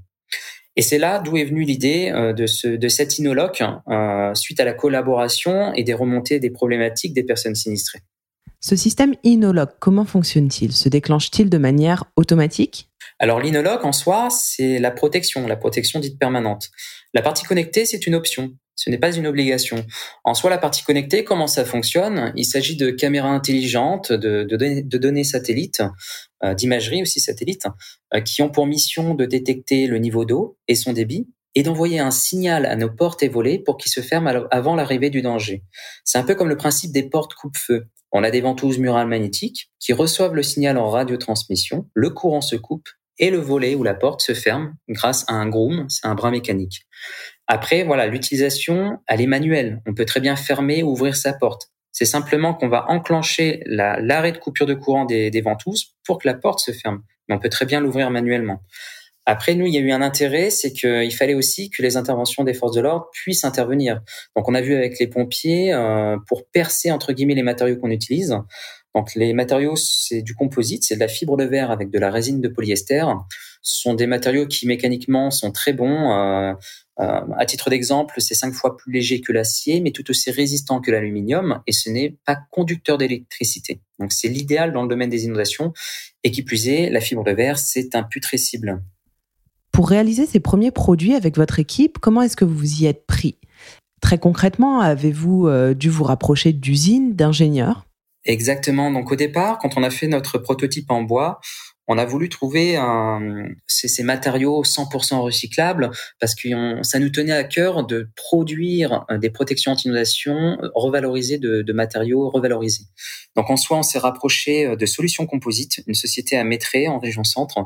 Et 0.76 0.84
c'est 0.84 1.00
là 1.00 1.20
d'où 1.20 1.38
est 1.38 1.44
venue 1.44 1.64
l'idée 1.64 2.12
euh, 2.14 2.34
de, 2.34 2.46
ce, 2.46 2.68
de 2.68 2.88
cet 2.88 3.18
inoloque 3.18 3.64
suite 4.36 4.60
à 4.60 4.64
la 4.64 4.74
collaboration 4.74 5.74
et 5.74 5.84
des 5.84 5.96
remontées 5.96 6.40
des 6.40 6.52
problématiques 6.52 7.14
des 7.14 7.24
personnes 7.24 7.56
sinistrées. 7.56 8.04
Ce 8.64 8.76
système 8.76 9.16
Inologue, 9.24 9.72
comment 9.80 10.06
fonctionne-t-il? 10.06 10.72
Se 10.72 10.88
déclenche-t-il 10.88 11.50
de 11.50 11.58
manière 11.58 12.04
automatique? 12.16 12.92
Alors 13.18 13.40
l'inologue 13.40 13.84
en 13.84 13.92
soi, 13.92 14.30
c'est 14.30 14.78
la 14.78 14.92
protection, 14.92 15.48
la 15.48 15.56
protection 15.56 16.00
dite 16.00 16.20
permanente. 16.20 16.70
La 17.16 17.24
partie 17.24 17.44
connectée, 17.44 17.88
c'est 17.88 18.06
une 18.06 18.14
option. 18.14 18.52
Ce 18.76 18.92
n'est 18.92 19.00
pas 19.00 19.16
une 19.16 19.26
obligation. 19.26 19.84
En 20.24 20.36
soi, 20.36 20.52
la 20.52 20.60
partie 20.60 20.84
connectée, 20.84 21.24
comment 21.24 21.48
ça 21.48 21.66
fonctionne? 21.66 22.32
Il 22.36 22.46
s'agit 22.46 22.76
de 22.78 22.92
caméras 22.92 23.30
intelligentes, 23.30 24.12
de, 24.12 24.44
données, 24.46 25.24
satellites, 25.24 25.82
euh, 26.44 26.54
d'imagerie 26.54 27.02
aussi 27.02 27.20
satellite, 27.20 27.66
euh, 28.14 28.22
qui 28.22 28.44
ont 28.44 28.50
pour 28.50 28.68
mission 28.68 29.16
de 29.16 29.26
détecter 29.26 29.88
le 29.88 29.98
niveau 29.98 30.24
d'eau 30.24 30.60
et 30.68 30.76
son 30.76 30.94
débit 30.94 31.28
et 31.56 31.64
d'envoyer 31.64 32.00
un 32.00 32.12
signal 32.12 32.68
à 32.68 32.76
nos 32.76 32.92
portes 32.92 33.24
et 33.24 33.28
volets 33.28 33.58
pour 33.58 33.78
qu'ils 33.78 33.92
se 33.92 34.02
ferment 34.02 34.46
avant 34.52 34.76
l'arrivée 34.76 35.10
du 35.10 35.24
danger. 35.24 35.64
C'est 36.06 36.20
un 36.20 36.24
peu 36.24 36.36
comme 36.36 36.48
le 36.48 36.58
principe 36.58 36.92
des 36.92 37.10
portes 37.10 37.34
coupe-feu. 37.34 37.88
On 38.12 38.24
a 38.24 38.32
des 38.32 38.42
ventouses 38.42 38.78
murales 38.78 39.08
magnétiques 39.08 39.72
qui 39.80 39.94
reçoivent 39.94 40.36
le 40.36 40.44
signal 40.44 40.78
en 40.78 40.90
radiotransmission, 40.90 41.90
le 41.94 42.10
courant 42.10 42.42
se 42.42 42.56
coupe 42.56 42.90
et 43.20 43.30
le 43.30 43.38
volet 43.38 43.76
ou 43.76 43.84
la 43.84 43.94
porte 43.94 44.22
se 44.22 44.34
ferme 44.34 44.76
grâce 44.90 45.26
à 45.28 45.34
un 45.34 45.48
groom, 45.48 45.86
c'est 45.90 46.08
un 46.08 46.16
bras 46.16 46.32
mécanique. 46.32 46.88
Après, 47.48 47.84
voilà, 47.84 48.08
l'utilisation, 48.08 49.00
elle 49.08 49.22
est 49.22 49.28
manuelle. 49.28 49.82
On 49.86 49.94
peut 49.94 50.06
très 50.06 50.20
bien 50.20 50.36
fermer 50.36 50.84
ou 50.84 50.92
ouvrir 50.92 51.16
sa 51.16 51.34
porte. 51.34 51.70
C'est 51.92 52.06
simplement 52.06 52.54
qu'on 52.54 52.70
va 52.70 52.86
enclencher 52.90 53.62
l'arrêt 53.66 54.32
de 54.32 54.38
coupure 54.38 54.66
de 54.66 54.74
courant 54.74 55.06
des 55.06 55.42
ventouses 55.42 55.96
pour 56.06 56.20
que 56.20 56.28
la 56.28 56.34
porte 56.34 56.60
se 56.60 56.72
ferme. 56.72 57.04
Mais 57.28 57.36
on 57.36 57.40
peut 57.40 57.50
très 57.50 57.66
bien 57.66 57.82
l'ouvrir 57.82 58.10
manuellement. 58.10 58.62
Après, 59.26 59.54
nous, 59.54 59.68
il 59.68 59.74
y 59.74 59.78
a 59.78 59.82
eu 59.82 59.92
un 59.92 60.02
intérêt, 60.02 60.50
c'est 60.50 60.74
qu'il 60.74 61.14
fallait 61.14 61.36
aussi 61.36 61.70
que 61.70 61.84
les 61.84 61.96
interventions 61.96 62.44
des 62.44 62.56
forces 62.56 62.76
de 62.76 62.82
l'ordre 62.82 63.08
puissent 63.14 63.46
intervenir. 63.46 64.02
Donc, 64.36 64.50
on 64.50 64.56
a 64.56 64.62
vu 64.62 64.74
avec 64.74 65.00
les 65.00 65.08
pompiers, 65.08 65.74
euh, 65.74 66.18
pour 66.28 66.48
percer, 66.48 66.92
entre 66.92 67.14
guillemets, 67.14 67.36
les 67.36 67.44
matériaux 67.44 67.78
qu'on 67.78 67.92
utilise. 67.92 68.36
Donc, 68.96 69.14
les 69.16 69.34
matériaux, 69.34 69.76
c'est 69.76 70.22
du 70.22 70.34
composite, 70.34 70.84
c'est 70.84 70.96
de 70.96 71.00
la 71.00 71.08
fibre 71.08 71.38
de 71.38 71.46
verre 71.46 71.72
avec 71.72 71.92
de 71.92 72.00
la 72.00 72.10
résine 72.10 72.42
de 72.42 72.48
polyester. 72.48 73.06
Ce 73.62 73.82
sont 73.82 73.94
des 73.94 74.08
matériaux 74.08 74.48
qui, 74.48 74.68
mécaniquement, 74.68 75.30
sont 75.30 75.52
très 75.52 75.74
bons. 75.74 76.12
Euh, 76.12 76.54
euh, 77.00 77.22
à 77.38 77.46
titre 77.46 77.70
d'exemple, 77.70 78.16
c'est 78.20 78.34
cinq 78.34 78.54
fois 78.54 78.76
plus 78.76 78.92
léger 78.92 79.22
que 79.22 79.32
l'acier, 79.32 79.82
mais 79.82 79.92
tout 79.92 80.10
aussi 80.10 80.32
résistant 80.32 80.82
que 80.82 80.92
l'aluminium, 80.92 81.62
et 81.68 81.72
ce 81.72 81.90
n'est 81.90 82.18
pas 82.26 82.40
conducteur 82.52 82.98
d'électricité. 82.98 83.82
Donc, 84.00 84.12
c'est 84.12 84.28
l'idéal 84.28 84.74
dans 84.74 84.82
le 84.82 84.90
domaine 84.90 85.10
des 85.10 85.26
inondations. 85.26 85.74
Et 86.24 86.32
qui 86.32 86.42
plus 86.44 86.68
est, 86.68 86.90
la 86.90 87.02
fibre 87.02 87.24
de 87.24 87.32
verre, 87.32 87.60
c'est 87.60 87.96
imputrescible. 87.96 88.82
Pour 89.72 89.90
réaliser 89.90 90.26
ces 90.26 90.40
premiers 90.40 90.72
produits 90.72 91.16
avec 91.16 91.38
votre 91.38 91.60
équipe, 91.60 92.00
comment 92.00 92.22
est-ce 92.22 92.36
que 92.36 92.46
vous 92.46 92.56
vous 92.56 92.82
y 92.82 92.86
êtes 92.86 93.06
pris? 93.06 93.38
Très 94.02 94.18
concrètement, 94.18 94.82
avez-vous 94.82 95.48
euh, 95.48 95.74
dû 95.74 95.90
vous 95.90 96.04
rapprocher 96.04 96.54
d'usines, 96.54 97.16
d'ingénieurs? 97.16 97.86
Exactement. 98.26 98.92
Donc 98.92 99.12
au 99.12 99.16
départ, 99.16 99.58
quand 99.58 99.78
on 99.78 99.84
a 99.84 99.90
fait 99.90 100.08
notre 100.08 100.38
prototype 100.38 100.92
en 100.92 101.04
bois, 101.04 101.40
on 101.88 101.98
a 101.98 102.06
voulu 102.06 102.30
trouver 102.30 102.80
ces, 103.68 104.04
matériaux 104.04 104.64
100% 104.64 105.20
recyclables 105.20 105.92
parce 106.22 106.36
que 106.36 106.82
ça 106.84 107.00
nous 107.00 107.10
tenait 107.10 107.34
à 107.34 107.44
cœur 107.44 107.86
de 107.86 108.10
produire 108.16 109.06
des 109.20 109.30
protections 109.30 109.74
anti-inondation 109.74 110.58
revalorisées 110.74 111.38
de, 111.38 111.74
matériaux 111.74 112.30
revalorisés. 112.30 112.86
Donc 113.36 113.50
en 113.50 113.58
soi, 113.58 113.80
on 113.80 113.84
s'est 113.84 114.00
rapproché 114.00 114.76
de 114.76 114.86
Solutions 114.86 115.26
Composites, 115.26 115.82
une 115.86 115.96
société 115.96 116.38
à 116.38 116.46
Maîtré 116.46 116.88
en 116.88 117.00
région 117.00 117.26
centre, 117.26 117.58
euh, 117.58 117.64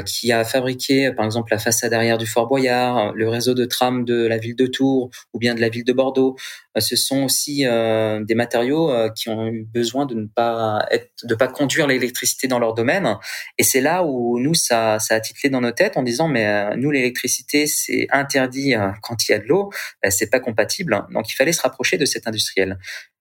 qui 0.00 0.32
a 0.32 0.44
fabriqué 0.44 1.12
par 1.12 1.26
exemple 1.26 1.52
la 1.52 1.58
façade 1.58 1.92
arrière 1.92 2.16
du 2.16 2.26
Fort 2.26 2.46
Boyard, 2.46 3.12
le 3.12 3.28
réseau 3.28 3.52
de 3.52 3.64
tram 3.66 4.04
de 4.04 4.26
la 4.26 4.38
ville 4.38 4.56
de 4.56 4.66
Tours 4.66 5.10
ou 5.34 5.38
bien 5.38 5.54
de 5.54 5.60
la 5.60 5.68
ville 5.68 5.84
de 5.84 5.92
Bordeaux. 5.92 6.36
Euh, 6.76 6.80
ce 6.80 6.96
sont 6.96 7.24
aussi 7.24 7.66
euh, 7.66 8.24
des 8.24 8.34
matériaux 8.34 8.90
qui 9.14 9.28
ont 9.28 9.46
eu 9.48 9.64
besoin 9.64 10.06
de 10.06 10.14
ne 10.14 10.26
pas 10.26 10.86
être, 10.90 11.10
de 11.24 11.34
pas 11.34 11.48
conduire 11.48 11.86
l'électricité 11.86 12.48
dans 12.48 12.58
leur 12.58 12.72
domaine. 12.72 13.18
Et 13.58 13.62
c'est 13.62 13.82
là 13.82 14.02
où 14.04 14.38
nous 14.38 14.54
ça, 14.54 14.98
ça 14.98 15.16
a 15.16 15.20
titlé 15.20 15.50
dans 15.50 15.60
nos 15.60 15.72
têtes 15.72 15.96
en 15.96 16.02
disant 16.02 16.28
mais 16.28 16.74
nous 16.76 16.90
l'électricité 16.90 17.66
c'est 17.66 18.06
interdit 18.10 18.74
quand 19.02 19.28
il 19.28 19.32
y 19.32 19.34
a 19.34 19.38
de 19.38 19.46
l'eau, 19.46 19.70
c'est 20.08 20.30
pas 20.30 20.40
compatible. 20.40 21.04
Donc 21.12 21.30
il 21.30 21.34
fallait 21.34 21.52
se 21.52 21.62
rapprocher 21.62 21.98
de 21.98 22.06
cet 22.06 22.26
industriel. 22.26 22.78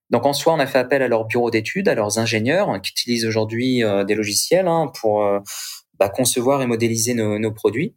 Donc 0.09 0.25
en 0.25 0.33
soi, 0.33 0.53
on 0.53 0.59
a 0.59 0.67
fait 0.67 0.79
appel 0.79 1.01
à 1.01 1.07
leur 1.07 1.25
bureau 1.25 1.51
d'études, 1.51 1.87
à 1.87 1.95
leurs 1.95 2.19
ingénieurs 2.19 2.81
qui 2.81 2.91
utilisent 2.91 3.25
aujourd'hui 3.25 3.81
des 4.05 4.15
logiciels 4.15 4.67
hein, 4.67 4.91
pour 4.99 5.23
bah, 6.01 6.09
concevoir 6.09 6.63
et 6.63 6.65
modéliser 6.65 7.13
nos, 7.13 7.51
produits. 7.51 7.93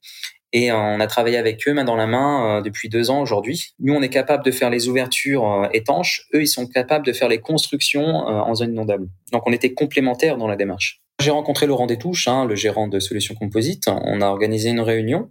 Et 0.52 0.70
euh, 0.70 0.76
on 0.76 1.00
a 1.00 1.06
travaillé 1.06 1.38
avec 1.38 1.66
eux 1.66 1.72
main 1.72 1.84
dans 1.84 1.96
la 1.96 2.06
main 2.06 2.58
euh, 2.58 2.60
depuis 2.60 2.90
deux 2.90 3.10
ans 3.10 3.22
aujourd'hui. 3.22 3.70
Nous, 3.80 3.94
on 3.94 4.02
est 4.02 4.10
capable 4.10 4.44
de 4.44 4.50
faire 4.50 4.68
les 4.68 4.88
ouvertures 4.88 5.50
euh, 5.50 5.68
étanches. 5.72 6.26
Eux, 6.34 6.42
ils 6.42 6.46
sont 6.46 6.66
capables 6.66 7.06
de 7.06 7.14
faire 7.14 7.28
les 7.28 7.40
constructions 7.40 8.04
en 8.04 8.54
zone 8.54 8.72
inondable. 8.72 9.08
Donc, 9.32 9.44
on 9.46 9.52
était 9.52 9.72
complémentaires 9.72 10.36
dans 10.36 10.46
la 10.46 10.56
démarche. 10.56 11.00
J'ai 11.18 11.30
rencontré 11.30 11.66
Laurent 11.66 11.86
Détouche, 11.86 12.28
hein, 12.28 12.44
le 12.44 12.54
gérant 12.56 12.88
de 12.88 13.00
Solutions 13.00 13.34
Composites. 13.34 13.88
On 13.88 14.20
a 14.20 14.26
organisé 14.26 14.68
une 14.68 14.80
réunion. 14.80 15.30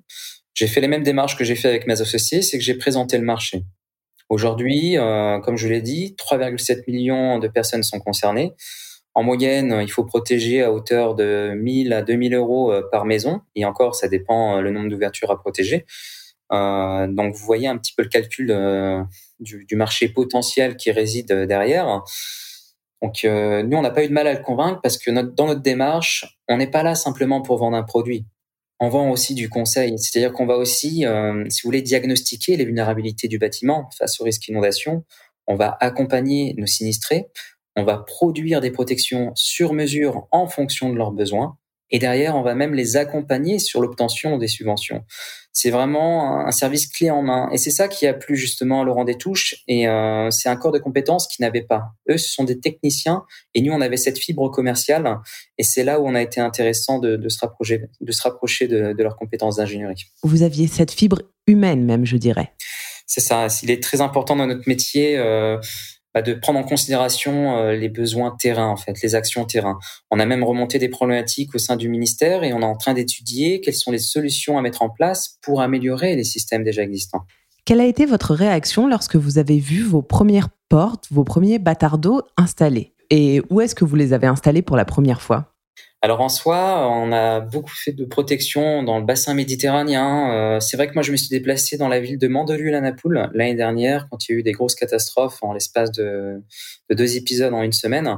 J'ai 0.56 0.66
fait 0.66 0.82
les 0.82 0.88
mêmes 0.88 1.04
démarches 1.04 1.38
que 1.38 1.44
j'ai 1.44 1.56
fait 1.56 1.68
avec 1.68 1.86
mes 1.86 2.02
associés, 2.02 2.42
c'est 2.42 2.58
que 2.58 2.64
j'ai 2.64 2.74
présenté 2.74 3.20
le 3.20 3.24
marché. 3.24 3.64
Aujourd'hui, 4.30 4.98
euh, 4.98 5.40
comme 5.40 5.58
je 5.58 5.68
l'ai 5.68 5.82
dit, 5.82 6.16
3,7 6.18 6.84
millions 6.88 7.38
de 7.38 7.48
personnes 7.48 7.84
sont 7.84 8.00
concernées. 8.00 8.54
En 9.16 9.22
moyenne, 9.22 9.80
il 9.82 9.92
faut 9.92 10.04
protéger 10.04 10.64
à 10.64 10.72
hauteur 10.72 11.14
de 11.14 11.54
1000 11.56 11.94
à 11.94 12.02
2000 12.02 12.34
euros 12.34 12.72
euh, 12.72 12.82
par 12.92 13.06
maison. 13.06 13.42
Et 13.56 13.64
encore, 13.66 13.96
ça 13.96 14.08
dépend 14.08 14.58
euh, 14.58 14.62
le 14.62 14.72
nombre 14.72 14.90
d'ouvertures 14.90 15.30
à 15.30 15.40
protéger. 15.40 15.86
Euh, 16.52 17.08
donc, 17.08 17.36
vous 17.36 17.46
voyez 17.46 17.68
un 17.68 17.78
petit 17.78 17.94
peu 17.96 18.04
le 18.04 18.10
calcul 18.10 18.48
du, 19.40 19.76
marché 19.76 20.10
potentiel 20.10 20.78
qui 20.78 20.92
réside 20.92 21.32
derrière. 21.32 22.04
Donc, 23.02 23.24
nous, 23.24 23.78
on 23.78 23.82
n'a 23.82 23.92
pas 23.92 24.04
eu 24.04 24.08
de 24.08 24.14
mal 24.14 24.28
à 24.28 24.34
le 24.34 24.42
convaincre 24.42 24.80
parce 24.82 24.98
que 24.98 25.12
dans 25.12 25.48
notre 25.48 25.62
démarche, 25.62 26.38
on 26.48 26.58
n'est 26.58 26.70
pas 26.70 26.84
là 26.84 26.96
simplement 26.96 27.42
pour 27.42 27.58
vendre 27.58 27.76
un 27.76 27.84
produit. 27.84 28.26
On 28.80 28.90
vend 28.90 29.10
aussi 29.10 29.34
du 29.34 29.50
conseil. 29.50 29.98
C'est-à-dire 29.98 30.32
qu'on 30.32 30.46
va 30.46 30.58
aussi, 30.58 31.06
si 31.50 31.62
vous 31.62 31.68
voulez, 31.68 31.82
diagnostiquer 31.82 32.56
les 32.56 32.66
vulnérabilités 32.66 33.28
du 33.28 33.40
bâtiment 33.40 33.90
face 33.98 34.20
au 34.22 34.24
risque 34.24 34.48
inondation. 34.48 35.06
On 35.48 35.56
va 35.56 35.76
accompagner 35.80 36.54
nos 36.58 36.68
sinistrés 36.68 37.28
on 37.76 37.84
va 37.84 37.98
produire 37.98 38.62
des 38.62 38.72
protections 38.72 39.32
sur 39.36 39.74
mesure 39.74 40.28
en 40.32 40.48
fonction 40.48 40.92
de 40.92 40.96
leurs 40.96 41.12
besoins. 41.12 41.58
Et 41.92 42.00
derrière, 42.00 42.36
on 42.36 42.42
va 42.42 42.56
même 42.56 42.74
les 42.74 42.98
accompagner 42.98 43.60
sur 43.60 43.80
l'obtention 43.80 44.40
des 44.40 44.48
subventions. 44.48 45.04
C'est 45.52 45.70
vraiment 45.70 46.40
un 46.40 46.52
service 46.52 46.88
clé 46.88 47.12
en 47.12 47.22
main. 47.22 47.50
Et 47.52 47.60
c'est 47.60 47.70
ça 47.70 47.88
qui 47.88 48.08
a 48.08 48.16
plu 48.16 48.36
justement 48.36 48.82
à 48.82 48.84
Laurent 48.84 49.04
Détouche. 49.04 49.56
Et 49.68 49.88
euh, 49.88 50.32
c'est 50.32 50.50
un 50.50 50.56
corps 50.56 50.72
de 50.72 50.80
compétences 50.80 51.28
qu'ils 51.28 51.44
n'avaient 51.44 51.62
pas. 51.62 51.92
Eux, 52.10 52.18
ce 52.18 52.28
sont 52.34 52.44
des 52.46 52.60
techniciens. 52.60 53.24
Et 53.54 53.62
nous, 53.62 53.72
on 53.72 53.80
avait 53.80 53.98
cette 53.98 54.18
fibre 54.18 54.50
commerciale. 54.50 55.20
Et 55.60 55.64
c'est 55.64 55.84
là 55.84 56.00
où 56.00 56.08
on 56.08 56.16
a 56.16 56.22
été 56.24 56.42
intéressant 56.42 56.98
de, 56.98 57.16
de 57.16 57.30
se 57.30 57.40
rapprocher, 57.40 57.84
de, 58.02 58.12
se 58.12 58.24
rapprocher 58.24 58.68
de, 58.68 58.94
de 58.94 59.04
leurs 59.04 59.16
compétences 59.16 59.58
d'ingénierie. 59.58 60.06
Vous 60.24 60.42
aviez 60.42 60.66
cette 60.66 60.92
fibre 60.92 61.22
humaine 61.46 61.86
même, 61.86 62.06
je 62.06 62.18
dirais. 62.18 62.54
C'est 63.06 63.22
ça. 63.22 63.48
Il 63.62 63.70
est 63.70 63.84
très 63.84 64.02
important 64.02 64.36
dans 64.36 64.48
notre 64.48 64.68
métier. 64.68 65.18
Euh, 65.18 65.60
bah, 66.14 66.22
de 66.22 66.34
prendre 66.34 66.60
en 66.60 66.64
considération 66.64 67.58
euh, 67.58 67.74
les 67.74 67.90
besoins 67.90 68.36
terrain, 68.38 68.68
en 68.68 68.78
fait, 68.78 69.02
les 69.02 69.16
actions 69.16 69.46
terrain. 69.46 69.80
On 70.12 70.20
a 70.20 70.26
même 70.26 70.44
remonté 70.44 70.78
des 70.80 70.90
problématiques 70.90 71.56
au 71.56 71.58
sein 71.58 71.76
du 71.76 71.90
ministère 71.90 72.44
et 72.44 72.54
on 72.54 72.62
est 72.62 72.66
en 72.66 72.78
train 72.78 72.94
d'étudier 72.94 73.62
quelles 73.62 73.74
sont 73.74 73.92
les 73.92 74.00
solutions 74.00 74.58
à 74.58 74.62
mettre 74.62 74.82
en 74.82 74.90
place 74.90 75.38
pour 75.42 75.62
améliorer 75.62 76.16
les 76.16 76.24
systèmes 76.24 76.64
déjà 76.64 76.84
existants. 76.84 77.26
Quelle 77.66 77.80
a 77.80 77.86
été 77.86 78.06
votre 78.06 78.34
réaction 78.34 78.88
lorsque 78.88 79.16
vous 79.16 79.38
avez 79.38 79.58
vu 79.58 79.84
vos 79.84 80.02
premières 80.02 80.50
portes, 80.70 81.08
vos 81.12 81.24
premiers 81.24 81.60
bâtards 81.60 81.98
d'eau 81.98 82.22
installés? 82.38 82.94
Et 83.10 83.42
où 83.50 83.62
est-ce 83.62 83.76
que 83.76 83.86
vous 83.86 83.96
les 83.96 84.12
avez 84.12 84.28
installés 84.28 84.62
pour 84.62 84.76
la 84.76 84.86
première 84.86 85.22
fois? 85.22 85.53
Alors 86.04 86.20
en 86.20 86.28
soi, 86.28 86.86
on 86.92 87.14
a 87.14 87.40
beaucoup 87.40 87.74
fait 87.74 87.94
de 87.94 88.04
protection 88.04 88.84
dans 88.84 89.00
le 89.00 89.06
bassin 89.06 89.34
méditerranéen. 89.34 90.34
Euh, 90.34 90.60
c'est 90.60 90.76
vrai 90.76 90.90
que 90.90 90.96
moi, 90.96 91.02
je 91.02 91.14
me 91.14 91.16
suis 91.16 91.30
déplacé 91.30 91.78
dans 91.78 91.88
la 91.88 92.02
ville 92.02 92.18
de 92.18 92.28
Mandelieu-la-Napoule 92.28 93.30
l'année 93.34 93.56
dernière 93.56 94.10
quand 94.12 94.28
il 94.28 94.34
y 94.34 94.36
a 94.36 94.40
eu 94.40 94.44
des 94.44 94.52
grosses 94.52 94.76
catastrophes 94.76 95.42
en 95.42 95.54
l'espace 95.54 95.94
de, 95.94 96.44
deux 96.92 97.16
épisodes 97.16 97.54
en 97.54 97.62
une 97.62 97.72
semaine. 97.72 98.18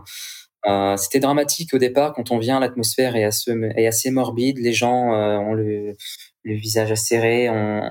Euh, 0.65 0.97
c'était 0.97 1.19
dramatique 1.19 1.75
au 1.75 1.77
départ 1.77 2.13
quand 2.13 2.31
on 2.31 2.39
vient, 2.39 2.59
l'atmosphère 2.59 3.15
est, 3.15 3.23
assez, 3.23 4.09
morbide, 4.09 4.57
les 4.57 4.73
gens 4.73 5.13
euh, 5.13 5.37
ont 5.37 5.53
le, 5.53 5.95
visage 6.43 6.91
acéré, 6.91 7.51
on, 7.51 7.87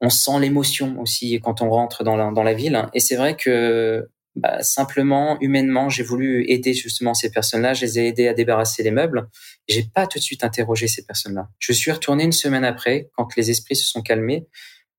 on 0.00 0.10
sent 0.10 0.38
l'émotion 0.38 1.00
aussi 1.00 1.40
quand 1.42 1.60
on 1.60 1.70
rentre 1.70 2.04
dans 2.04 2.42
la 2.44 2.54
ville. 2.54 2.86
Et 2.94 3.00
c'est 3.00 3.16
vrai 3.16 3.36
que 3.36 4.08
bah, 4.36 4.62
simplement, 4.62 5.38
humainement, 5.40 5.88
j'ai 5.88 6.02
voulu 6.02 6.44
aider 6.48 6.74
justement 6.74 7.14
ces 7.14 7.30
personnes-là. 7.30 7.74
Je 7.74 7.82
les 7.82 7.98
ai 7.98 8.08
aidés 8.08 8.28
à 8.28 8.34
débarrasser 8.34 8.82
les 8.82 8.90
meubles. 8.90 9.28
J'ai 9.68 9.84
pas 9.84 10.06
tout 10.06 10.18
de 10.18 10.24
suite 10.24 10.44
interrogé 10.44 10.88
ces 10.88 11.04
personnes-là. 11.04 11.48
Je 11.58 11.72
suis 11.72 11.92
retourné 11.92 12.24
une 12.24 12.32
semaine 12.32 12.64
après, 12.64 13.10
quand 13.16 13.36
les 13.36 13.50
esprits 13.50 13.76
se 13.76 13.86
sont 13.86 14.02
calmés, 14.02 14.46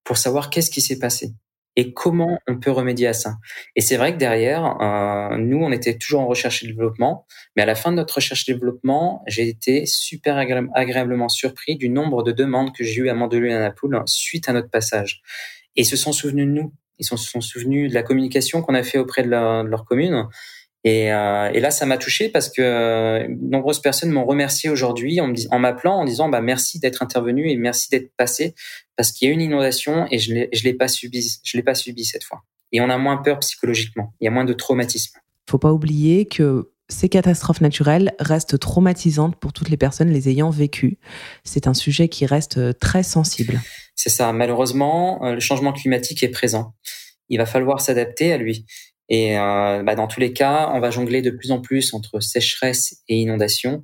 pour 0.03 0.17
savoir 0.17 0.49
qu'est-ce 0.49 0.71
qui 0.71 0.81
s'est 0.81 0.99
passé 0.99 1.33
et 1.75 1.93
comment 1.93 2.39
on 2.47 2.57
peut 2.57 2.71
remédier 2.71 3.07
à 3.07 3.13
ça. 3.13 3.35
Et 3.75 3.81
c'est 3.81 3.97
vrai 3.97 4.13
que 4.13 4.17
derrière, 4.17 4.79
euh, 4.81 5.37
nous, 5.37 5.57
on 5.57 5.71
était 5.71 5.97
toujours 5.97 6.21
en 6.21 6.27
recherche 6.27 6.63
et 6.63 6.67
développement, 6.67 7.25
mais 7.55 7.63
à 7.63 7.65
la 7.65 7.75
fin 7.75 7.91
de 7.91 7.97
notre 7.97 8.15
recherche 8.15 8.47
et 8.47 8.53
développement, 8.53 9.23
j'ai 9.27 9.49
été 9.49 9.85
super 9.85 10.37
agréablement 10.37 11.27
surpris 11.27 11.75
du 11.75 11.89
nombre 11.89 12.23
de 12.23 12.31
demandes 12.31 12.73
que 12.73 12.83
j'ai 12.85 13.01
eues 13.01 13.09
à 13.09 13.13
Mandelieu 13.13 13.49
et 13.49 13.53
à 13.53 13.59
Napoule 13.59 14.01
suite 14.05 14.47
à 14.47 14.53
notre 14.53 14.69
passage. 14.69 15.21
Et 15.75 15.81
ils 15.81 15.85
se 15.85 15.97
sont 15.97 16.13
souvenus 16.13 16.47
de 16.47 16.51
nous 16.51 16.73
ils 16.99 17.05
se 17.05 17.15
sont 17.15 17.41
souvenus 17.41 17.89
de 17.89 17.93
la 17.93 18.03
communication 18.03 18.61
qu'on 18.61 18.73
a 18.73 18.83
fait 18.83 18.97
auprès 18.97 19.23
de, 19.23 19.29
leur 19.29 19.85
commune. 19.85 20.27
Et, 20.83 21.11
euh, 21.11 21.49
et, 21.51 21.59
là, 21.59 21.71
ça 21.71 21.87
m'a 21.87 21.97
touché 21.97 22.29
parce 22.29 22.49
que 22.49 22.61
euh, 22.61 23.27
nombreuses 23.41 23.81
personnes 23.81 24.11
m'ont 24.11 24.25
remercié 24.25 24.69
aujourd'hui 24.69 25.19
en, 25.19 25.59
m'appelant 25.59 25.95
en 25.95 26.05
disant 26.05 26.29
bah 26.29 26.41
merci 26.41 26.79
d'être 26.79 27.01
intervenu 27.01 27.49
et 27.49 27.55
merci 27.57 27.89
d'être 27.89 28.11
passé 28.15 28.53
parce 28.95 29.11
qu'il 29.11 29.27
y 29.27 29.31
a 29.31 29.33
une 29.33 29.41
inondation 29.41 30.05
et 30.11 30.19
je 30.19 30.45
je 30.53 30.63
l'ai 30.63 30.73
pas 30.73 30.87
subi 30.87 31.39
je 31.43 31.57
l'ai 31.57 31.63
pas 31.63 31.73
subi 31.73 32.05
cette 32.05 32.23
fois. 32.23 32.43
Et 32.71 32.81
on 32.81 32.89
a 32.91 32.99
moins 32.99 33.17
peur 33.17 33.39
psychologiquement, 33.39 34.13
il 34.21 34.25
y 34.25 34.27
a 34.27 34.31
moins 34.31 34.45
de 34.45 34.53
traumatisme. 34.53 35.17
Faut 35.49 35.57
pas 35.57 35.73
oublier 35.73 36.25
que 36.25 36.71
ces 36.87 37.09
catastrophes 37.09 37.61
naturelles 37.61 38.13
restent 38.19 38.59
traumatisantes 38.59 39.37
pour 39.37 39.53
toutes 39.53 39.69
les 39.69 39.77
personnes 39.77 40.09
les 40.09 40.29
ayant 40.29 40.51
vécues. 40.51 40.99
C'est 41.43 41.67
un 41.67 41.73
sujet 41.73 42.09
qui 42.09 42.25
reste 42.25 42.57
euh, 42.57 42.73
très 42.73 43.01
sensible. 43.01 43.59
C'est 43.95 44.09
ça. 44.09 44.31
Malheureusement, 44.33 45.23
euh, 45.25 45.33
le 45.33 45.39
changement 45.39 45.73
climatique 45.73 46.23
est 46.23 46.29
présent. 46.29 46.73
Il 47.29 47.37
va 47.37 47.45
falloir 47.45 47.81
s'adapter 47.81 48.31
à 48.31 48.37
lui. 48.37 48.65
Et 49.09 49.37
euh, 49.37 49.83
bah, 49.83 49.95
dans 49.95 50.07
tous 50.07 50.19
les 50.19 50.33
cas, 50.33 50.71
on 50.73 50.79
va 50.79 50.91
jongler 50.91 51.21
de 51.21 51.31
plus 51.31 51.51
en 51.51 51.61
plus 51.61 51.93
entre 51.93 52.19
sécheresse 52.19 53.01
et 53.07 53.15
inondation. 53.17 53.83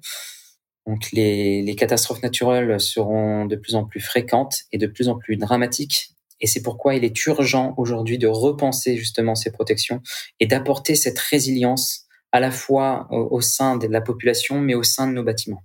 Donc 0.87 1.11
les, 1.11 1.61
les 1.61 1.75
catastrophes 1.75 2.23
naturelles 2.23 2.79
seront 2.79 3.45
de 3.45 3.55
plus 3.55 3.75
en 3.75 3.85
plus 3.85 3.99
fréquentes 3.99 4.61
et 4.71 4.77
de 4.77 4.87
plus 4.87 5.09
en 5.09 5.17
plus 5.17 5.37
dramatiques. 5.37 6.15
Et 6.41 6.47
c'est 6.47 6.63
pourquoi 6.63 6.95
il 6.95 7.05
est 7.05 7.25
urgent 7.25 7.73
aujourd'hui 7.77 8.17
de 8.17 8.27
repenser 8.27 8.97
justement 8.97 9.35
ces 9.35 9.51
protections 9.51 10.01
et 10.39 10.47
d'apporter 10.47 10.95
cette 10.95 11.19
résilience 11.19 12.07
à 12.31 12.39
la 12.39 12.51
fois 12.51 13.07
au, 13.11 13.41
sein 13.41 13.77
de 13.77 13.87
la 13.87 14.01
population, 14.01 14.59
mais 14.59 14.73
au 14.73 14.83
sein 14.83 15.07
de 15.07 15.13
nos 15.13 15.23
bâtiments. 15.23 15.63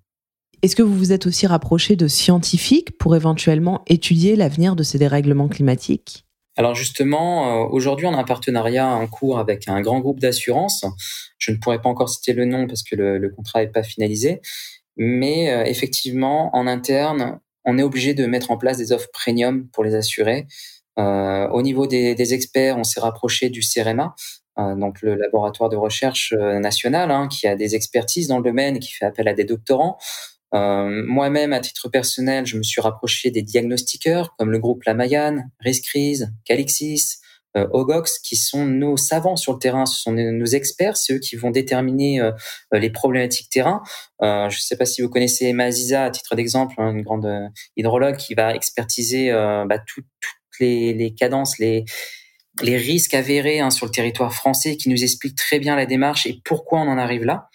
Est-ce 0.67 0.75
que 0.75 0.83
vous 0.83 0.99
vous 0.99 1.13
êtes 1.13 1.29
aussi 1.29 1.47
rapproché 1.47 1.95
de 1.95 2.09
scientifiques 2.09 2.99
pour 2.99 3.15
éventuellement 3.15 3.85
étudier 3.87 4.35
l'avenir 4.35 4.75
de 4.75 4.83
ces 4.83 4.99
dérèglements 4.99 5.47
climatiques? 5.47 6.25
Alors 6.57 6.75
justement, 6.75 7.63
euh, 7.63 7.69
aujourd'hui, 7.69 8.09
on 8.09 8.15
a 8.15 8.17
un 8.17 8.25
partenariat 8.25 8.89
en 8.89 9.07
cours 9.07 9.39
avec 9.39 9.69
un 9.69 9.81
grand 9.81 10.01
groupe 10.01 10.19
d'assurance. 10.19 10.85
Je 11.39 11.53
ne 11.53 11.59
pourrais 11.59 11.81
pas 11.81 11.89
encore 11.89 12.09
citer 12.09 12.33
le 12.33 12.47
nom 12.47 12.67
parce 12.67 12.83
que 12.83 12.97
le, 12.97 13.31
contrat 13.31 13.61
n'est 13.61 13.71
pas 13.71 13.85
finalisé, 13.85 14.41
mais 14.97 15.53
euh, 15.53 15.63
effectivement, 15.67 16.51
en 16.53 16.67
interne, 16.67 17.39
on 17.65 17.79
est 17.79 17.85
obligé 17.85 18.13
de 18.13 18.27
mettre 18.27 18.51
en 18.51 18.57
place 18.57 18.77
des 18.77 18.91
offres 18.91 19.11
premium 19.13 19.69
pour 19.69 19.85
les 19.85 19.95
assurés. 19.95 20.49
Euh, 20.99 21.47
au 21.51 21.63
niveau 21.63 21.87
des, 21.87 22.35
experts, 22.35 22.77
on 22.77 22.83
s'est 22.83 22.99
rapproché 22.99 23.51
du 23.51 23.63
CEREMA, 23.63 24.17
donc 24.57 25.01
le 25.01 25.15
laboratoire 25.15 25.69
de 25.69 25.77
recherche 25.77 26.33
national, 26.33 27.13
hein, 27.13 27.29
qui 27.29 27.47
a 27.47 27.55
des 27.55 27.77
expertises 27.77 28.27
dans 28.27 28.39
le 28.39 28.43
domaine, 28.43 28.81
qui 28.81 28.91
fait 28.91 29.05
appel 29.05 29.29
à 29.29 29.35
des 29.35 29.45
doctorants. 29.45 29.99
Euh, 30.57 31.03
Moi-même, 31.07 31.53
à 31.53 31.61
titre 31.61 31.89
personnel, 31.89 32.47
je 32.47 32.57
me 32.57 32.63
suis 32.63 32.81
rapproché 32.81 33.31
des 33.31 33.43
diagnostiqueurs 33.43 34.35
comme 34.37 34.51
le 34.51 34.59
groupe 34.59 34.85
La 34.85 34.95
Mayenne, 34.95 35.51
Riscrise, 35.61 36.33
Calixis, 36.45 37.19
OGOX, 37.55 38.19
qui 38.19 38.37
sont 38.37 38.67
nos 38.67 38.99
savants 38.99 39.37
sur 39.37 39.55
le 39.55 39.59
terrain, 39.59 39.87
ce 39.87 39.99
sont 39.99 40.13
nos 40.13 40.45
experts, 40.45 40.99
c'est 40.99 41.15
eux 41.15 41.19
qui 41.19 41.37
vont 41.37 41.51
déterminer 41.51 42.21
les 42.71 42.91
problématiques 42.91 43.49
terrain. 43.49 43.83
je 44.21 44.45
ne 44.45 44.61
sais 44.61 44.77
pas 44.77 44.85
si 44.85 45.01
vous 45.01 45.09
connaissez 45.09 45.47
Emma 45.47 45.65
Aziza, 45.65 46.05
à 46.05 46.11
titre 46.11 46.37
d'exemple, 46.37 46.75
hein, 46.77 46.91
une 46.91 47.01
grande 47.01 47.27
hydrologue 47.79 48.19
qui 48.19 48.35
va 48.35 48.55
expertiser 48.55 49.33
bah, 49.33 49.79
toutes 49.79 50.05
les, 50.61 51.15
cadences, 51.19 51.59
les 51.59 51.87
risques 52.63 53.15
avérés 53.15 53.61
hein, 53.61 53.71
sur 53.71 53.87
le 53.87 53.93
territoire 53.93 54.35
français, 54.35 54.77
qui 54.77 54.91
nous 54.91 55.03
expliquent 55.03 55.37
très 55.37 55.59
bien 55.59 55.77
la 55.77 55.87
démarche 55.87 56.27
et 56.27 56.43
pourquoi 56.45 56.81
on 56.81 56.89
en 56.89 56.99
arrive 56.99 57.25
là. 57.25 57.49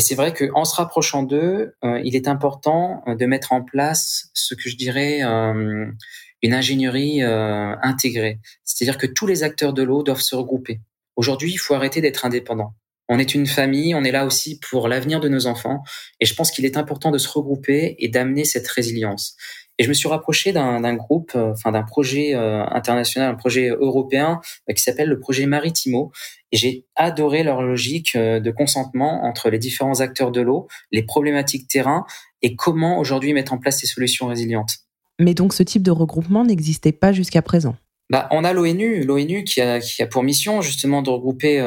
Et 0.00 0.02
c'est 0.02 0.14
vrai 0.14 0.32
qu'en 0.32 0.64
se 0.64 0.74
rapprochant 0.76 1.22
d'eux, 1.22 1.74
euh, 1.84 2.00
il 2.02 2.16
est 2.16 2.26
important 2.26 3.02
euh, 3.06 3.14
de 3.14 3.26
mettre 3.26 3.52
en 3.52 3.60
place 3.60 4.30
ce 4.32 4.54
que 4.54 4.70
je 4.70 4.76
dirais 4.76 5.22
euh, 5.22 5.84
une 6.40 6.54
ingénierie 6.54 7.20
intégrée. 7.22 8.40
C'est-à-dire 8.64 8.96
que 8.96 9.06
tous 9.06 9.26
les 9.26 9.42
acteurs 9.42 9.74
de 9.74 9.82
l'eau 9.82 10.02
doivent 10.02 10.22
se 10.22 10.34
regrouper. 10.34 10.80
Aujourd'hui, 11.16 11.52
il 11.52 11.58
faut 11.58 11.74
arrêter 11.74 12.00
d'être 12.00 12.24
indépendant. 12.24 12.72
On 13.10 13.18
est 13.18 13.34
une 13.34 13.46
famille, 13.46 13.94
on 13.94 14.02
est 14.02 14.10
là 14.10 14.24
aussi 14.24 14.58
pour 14.58 14.88
l'avenir 14.88 15.20
de 15.20 15.28
nos 15.28 15.46
enfants. 15.46 15.82
Et 16.18 16.24
je 16.24 16.34
pense 16.34 16.50
qu'il 16.50 16.64
est 16.64 16.78
important 16.78 17.10
de 17.10 17.18
se 17.18 17.28
regrouper 17.28 17.96
et 17.98 18.08
d'amener 18.08 18.46
cette 18.46 18.68
résilience. 18.68 19.36
Et 19.80 19.82
je 19.82 19.88
me 19.88 19.94
suis 19.94 20.10
rapproché 20.10 20.52
d'un 20.52 20.94
groupe, 20.94 21.32
euh, 21.34 21.52
enfin 21.52 21.72
d'un 21.72 21.82
projet 21.82 22.34
euh, 22.34 22.62
international, 22.66 23.30
un 23.30 23.34
projet 23.34 23.68
européen 23.68 24.42
euh, 24.68 24.74
qui 24.74 24.82
s'appelle 24.82 25.08
le 25.08 25.18
projet 25.18 25.46
Maritimo. 25.46 26.12
Et 26.52 26.58
j'ai 26.58 26.84
adoré 26.96 27.42
leur 27.42 27.62
logique 27.62 28.14
de 28.14 28.50
consentement 28.50 29.24
entre 29.24 29.48
les 29.48 29.58
différents 29.58 30.00
acteurs 30.00 30.32
de 30.32 30.42
l'eau, 30.42 30.68
les 30.92 31.02
problématiques 31.02 31.66
terrain 31.66 32.04
et 32.42 32.56
comment 32.56 32.98
aujourd'hui 32.98 33.32
mettre 33.32 33.54
en 33.54 33.58
place 33.58 33.78
ces 33.78 33.86
solutions 33.86 34.26
résilientes. 34.26 34.80
Mais 35.18 35.32
donc 35.32 35.54
ce 35.54 35.62
type 35.62 35.82
de 35.82 35.90
regroupement 35.90 36.44
n'existait 36.44 36.92
pas 36.92 37.12
jusqu'à 37.12 37.40
présent? 37.40 37.74
Bah, 38.10 38.28
on 38.32 38.44
a 38.44 38.52
l'ONU, 38.52 39.04
l'ONU 39.04 39.44
qui 39.44 39.62
a, 39.62 39.80
qui 39.80 40.02
a 40.02 40.06
pour 40.06 40.22
mission 40.22 40.60
justement 40.60 41.00
de 41.00 41.08
regrouper 41.08 41.58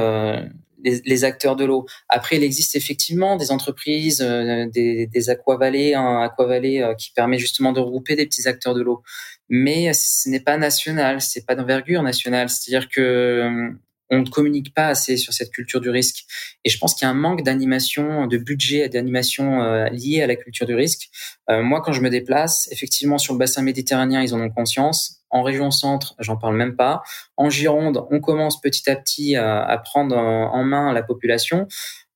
les, 0.84 1.24
acteurs 1.24 1.56
de 1.56 1.66
l'eau. 1.66 1.86
Après, 2.10 2.38
il 2.38 2.44
existe 2.44 2.76
effectivement 2.76 3.38
des 3.38 3.52
entreprises, 3.52 4.22
euh, 4.22 4.68
des, 4.68 5.30
aquavallées, 5.30 5.94
un 5.94 6.22
aquavallée 6.22 6.82
euh, 6.82 6.94
qui 6.96 7.12
permet 7.12 7.38
justement 7.38 7.72
de 7.72 7.80
regrouper 7.80 8.16
des 8.16 8.26
petits 8.26 8.48
acteurs 8.48 8.74
de 8.74 8.82
l'eau. 8.82 9.02
Mais 9.50 9.92
ce 9.94 10.30
n'est 10.30 10.40
pas 10.40 10.58
national, 10.58 11.22
c'est 11.22 11.46
pas 11.46 11.56
d'envergure 11.56 12.04
nationale. 12.04 12.50
C'est-à-dire 12.50 12.90
que 12.90 13.02
euh, 13.02 13.70
on 14.10 14.20
ne 14.20 14.30
communique 14.30 14.74
pas 14.74 14.88
assez 14.88 15.18
sur 15.18 15.34
cette 15.34 15.52
culture 15.52 15.82
du 15.82 15.90
risque. 15.90 16.26
Et 16.66 16.70
je 16.70 16.78
pense 16.78 16.94
qu'il 16.94 17.06
y 17.06 17.08
a 17.08 17.12
un 17.12 17.16
manque 17.16 17.44
d'animation, 17.44 18.28
de 18.28 18.38
budget 18.38 18.90
d'animation 18.90 19.64
euh, 19.64 19.88
lié 19.90 20.22
à 20.22 20.28
la 20.28 20.36
culture 20.36 20.68
du 20.68 20.76
risque. 20.76 21.10
Moi, 21.50 21.82
quand 21.82 21.92
je 21.92 22.02
me 22.02 22.10
déplace, 22.10 22.70
effectivement, 22.72 23.18
sur 23.18 23.34
le 23.34 23.40
bassin 23.40 23.62
méditerranéen, 23.62 24.22
ils 24.22 24.34
en 24.34 24.40
ont 24.40 24.50
conscience. 24.50 25.23
En 25.34 25.42
région 25.42 25.72
centre, 25.72 26.14
j'en 26.20 26.38
parle 26.38 26.56
même 26.56 26.76
pas. 26.76 27.02
En 27.38 27.50
Gironde, 27.50 28.06
on 28.12 28.20
commence 28.20 28.62
petit 28.62 28.88
à 28.88 28.96
petit 28.96 29.36
à, 29.36 29.82
prendre 29.84 30.16
en 30.16 30.64
main 30.64 30.94
la 30.94 31.02
population. 31.02 31.68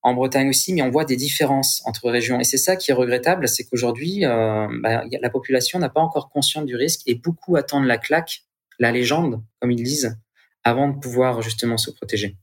En 0.04 0.14
Bretagne 0.14 0.50
aussi, 0.50 0.72
mais 0.72 0.84
on 0.84 0.92
voit 0.92 1.04
des 1.04 1.16
différences 1.16 1.82
entre 1.86 2.12
régions. 2.12 2.40
Et 2.40 2.44
c'est 2.44 2.60
ça 2.60 2.76
qui 2.76 2.92
est 2.92 2.94
regrettable, 2.94 3.48
c'est 3.48 3.64
qu'aujourd'hui, 3.64 4.24
euh, 4.24 4.68
bah, 4.82 5.04
la 5.20 5.30
population 5.32 5.80
n'a 5.80 5.90
pas 5.90 6.00
encore 6.00 6.30
conscience 6.30 6.66
du 6.66 6.76
risque 6.76 7.02
et 7.08 7.16
beaucoup 7.16 7.56
attendent 7.56 7.88
la 7.88 7.98
claque, 7.98 8.44
la 8.78 8.92
légende, 8.92 9.42
comme 9.60 9.72
ils 9.72 9.84
disent, 9.84 10.16
avant 10.64 10.88
de 10.88 11.00
pouvoir 11.00 11.42
justement 11.42 11.78
se 11.78 11.90
protéger. 11.90 12.38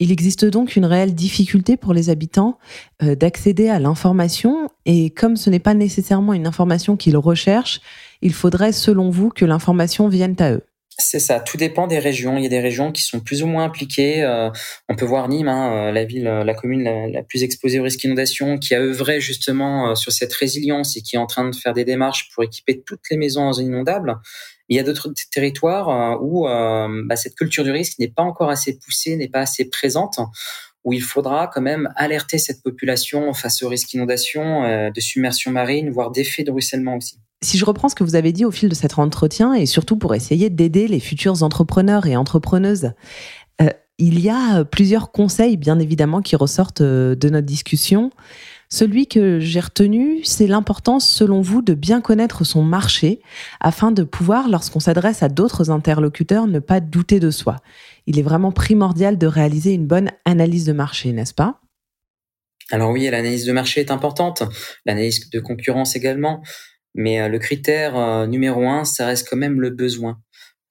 Il 0.00 0.12
existe 0.12 0.44
donc 0.44 0.76
une 0.76 0.84
réelle 0.84 1.14
difficulté 1.14 1.76
pour 1.76 1.92
les 1.92 2.08
habitants 2.08 2.58
euh, 3.02 3.16
d'accéder 3.16 3.68
à 3.68 3.80
l'information 3.80 4.70
et 4.86 5.10
comme 5.10 5.36
ce 5.36 5.50
n'est 5.50 5.58
pas 5.58 5.74
nécessairement 5.74 6.34
une 6.34 6.46
information 6.46 6.96
qu'ils 6.96 7.16
recherchent, 7.16 7.80
il 8.22 8.32
faudrait 8.32 8.72
selon 8.72 9.10
vous 9.10 9.30
que 9.30 9.44
l'information 9.44 10.08
vienne 10.08 10.36
à 10.38 10.52
eux. 10.52 10.62
C'est 11.00 11.20
ça, 11.20 11.40
tout 11.40 11.56
dépend 11.56 11.86
des 11.86 11.98
régions. 11.98 12.36
Il 12.36 12.42
y 12.42 12.46
a 12.46 12.48
des 12.48 12.60
régions 12.60 12.90
qui 12.90 13.02
sont 13.02 13.20
plus 13.20 13.42
ou 13.42 13.46
moins 13.46 13.64
impliquées. 13.64 14.22
Euh, 14.22 14.50
on 14.88 14.94
peut 14.94 15.04
voir 15.04 15.28
Nîmes, 15.28 15.48
hein, 15.48 15.88
euh, 15.88 15.92
la 15.92 16.04
ville, 16.04 16.24
la 16.24 16.54
commune 16.54 16.84
la, 16.84 17.22
plus 17.22 17.42
exposée 17.42 17.80
au 17.80 17.84
risque 17.84 18.00
d'inondation, 18.00 18.58
qui 18.58 18.74
a 18.74 18.80
œuvré 18.80 19.20
justement 19.20 19.94
sur 19.94 20.10
cette 20.10 20.32
résilience 20.32 20.96
et 20.96 21.02
qui 21.02 21.14
est 21.14 21.18
en 21.20 21.26
train 21.26 21.48
de 21.48 21.54
faire 21.54 21.72
des 21.72 21.84
démarches 21.84 22.28
pour 22.34 22.42
équiper 22.42 22.82
toutes 22.84 23.10
les 23.10 23.16
maisons 23.16 23.42
en 23.42 23.52
zone 23.52 23.66
inondable. 23.66 24.16
Il 24.68 24.76
y 24.76 24.80
a 24.80 24.82
d'autres 24.82 25.12
territoires 25.30 25.88
euh, 25.88 26.18
où 26.20 26.46
euh, 26.46 27.02
bah, 27.06 27.16
cette 27.16 27.34
culture 27.34 27.64
du 27.64 27.70
risque 27.70 27.98
n'est 27.98 28.08
pas 28.08 28.22
encore 28.22 28.50
assez 28.50 28.78
poussée, 28.78 29.16
n'est 29.16 29.28
pas 29.28 29.40
assez 29.40 29.64
présente, 29.64 30.18
où 30.84 30.92
il 30.92 31.02
faudra 31.02 31.50
quand 31.52 31.62
même 31.62 31.88
alerter 31.96 32.38
cette 32.38 32.62
population 32.62 33.32
face 33.32 33.62
au 33.62 33.68
risque 33.68 33.90
d'inondation, 33.90 34.64
euh, 34.64 34.90
de 34.90 35.00
submersion 35.00 35.50
marine, 35.50 35.90
voire 35.90 36.10
d'effet 36.10 36.44
de 36.44 36.50
ruissellement 36.50 36.96
aussi. 36.96 37.18
Si 37.42 37.56
je 37.56 37.64
reprends 37.64 37.88
ce 37.88 37.94
que 37.94 38.04
vous 38.04 38.16
avez 38.16 38.32
dit 38.32 38.44
au 38.44 38.50
fil 38.50 38.68
de 38.68 38.74
cet 38.74 38.98
entretien, 38.98 39.54
et 39.54 39.64
surtout 39.64 39.96
pour 39.96 40.14
essayer 40.14 40.50
d'aider 40.50 40.88
les 40.88 41.00
futurs 41.00 41.42
entrepreneurs 41.42 42.06
et 42.06 42.16
entrepreneuses, 42.16 42.92
il 44.00 44.20
y 44.20 44.30
a 44.30 44.64
plusieurs 44.64 45.10
conseils, 45.10 45.56
bien 45.56 45.80
évidemment, 45.80 46.20
qui 46.20 46.36
ressortent 46.36 46.82
de 46.82 47.28
notre 47.28 47.46
discussion. 47.46 48.10
Celui 48.70 49.06
que 49.06 49.40
j'ai 49.40 49.60
retenu, 49.60 50.22
c'est 50.24 50.46
l'importance, 50.46 51.08
selon 51.08 51.40
vous, 51.40 51.62
de 51.62 51.72
bien 51.72 52.02
connaître 52.02 52.44
son 52.44 52.62
marché 52.62 53.20
afin 53.60 53.92
de 53.92 54.02
pouvoir, 54.02 54.48
lorsqu'on 54.48 54.80
s'adresse 54.80 55.22
à 55.22 55.30
d'autres 55.30 55.70
interlocuteurs, 55.70 56.46
ne 56.46 56.58
pas 56.58 56.80
douter 56.80 57.18
de 57.18 57.30
soi. 57.30 57.56
Il 58.06 58.18
est 58.18 58.22
vraiment 58.22 58.52
primordial 58.52 59.16
de 59.16 59.26
réaliser 59.26 59.72
une 59.72 59.86
bonne 59.86 60.10
analyse 60.26 60.66
de 60.66 60.72
marché, 60.72 61.12
n'est-ce 61.12 61.32
pas? 61.32 61.60
Alors 62.70 62.90
oui, 62.90 63.08
l'analyse 63.08 63.46
de 63.46 63.52
marché 63.52 63.80
est 63.80 63.90
importante, 63.90 64.42
l'analyse 64.84 65.30
de 65.30 65.40
concurrence 65.40 65.96
également, 65.96 66.42
mais 66.94 67.22
euh, 67.22 67.28
le 67.28 67.38
critère 67.38 67.96
euh, 67.96 68.26
numéro 68.26 68.68
un, 68.68 68.84
ça 68.84 69.06
reste 69.06 69.26
quand 69.30 69.38
même 69.38 69.62
le 69.62 69.70
besoin 69.70 70.20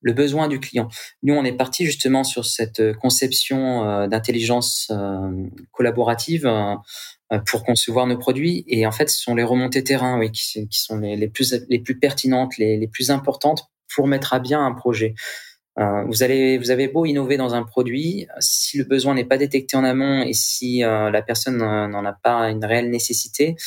le 0.08 0.14
besoin 0.14 0.48
du 0.48 0.60
client. 0.60 0.88
Nous, 1.22 1.36
on 1.36 1.44
est 1.44 1.54
parti 1.56 1.86
justement 1.86 2.24
sur 2.24 2.46
cette 2.46 2.94
conception 2.98 3.88
euh, 3.88 4.08
d'intelligence 4.08 4.92
collaborative 5.72 6.48
euh, 7.34 7.40
pour 7.40 7.66
concevoir 7.66 8.08
nos 8.08 8.18
produits. 8.18 8.64
Et 8.68 8.88
en 8.88 8.92
fait, 8.92 9.10
ce 9.10 9.22
sont 9.22 9.36
les 9.36 9.44
remontées 9.44 9.84
terrain, 9.84 10.18
oui, 10.18 10.32
qui, 10.32 10.66
sont 10.72 10.98
les, 10.98 11.28
plus 11.28 12.00
pertinentes, 12.00 12.58
les, 12.58 12.88
plus 12.88 13.12
importantes 13.12 13.66
pour 13.94 14.08
mettre 14.08 14.34
à 14.34 14.40
bien 14.40 14.66
un 14.66 14.72
projet. 14.72 15.14
Euh, 15.78 16.06
vous 16.06 16.24
allez, 16.24 16.58
vous 16.58 16.72
avez 16.72 16.88
beau 16.88 17.06
innover 17.06 17.36
dans 17.36 17.54
un 17.54 17.64
produit, 17.64 18.28
si 18.40 18.78
le 18.78 18.86
besoin 18.86 19.14
n'est 19.14 19.26
pas 19.26 19.38
détecté 19.38 19.76
en 19.76 19.84
amont 19.84 20.22
et 20.22 20.32
si 20.32 20.86
euh, 20.86 21.12
la 21.12 21.22
personne 21.22 21.58
n'en 21.58 22.06
a 22.06 22.14
pas 22.14 22.50
une 22.50 22.64
réelle 22.64 22.90
nécessité, 22.90 23.58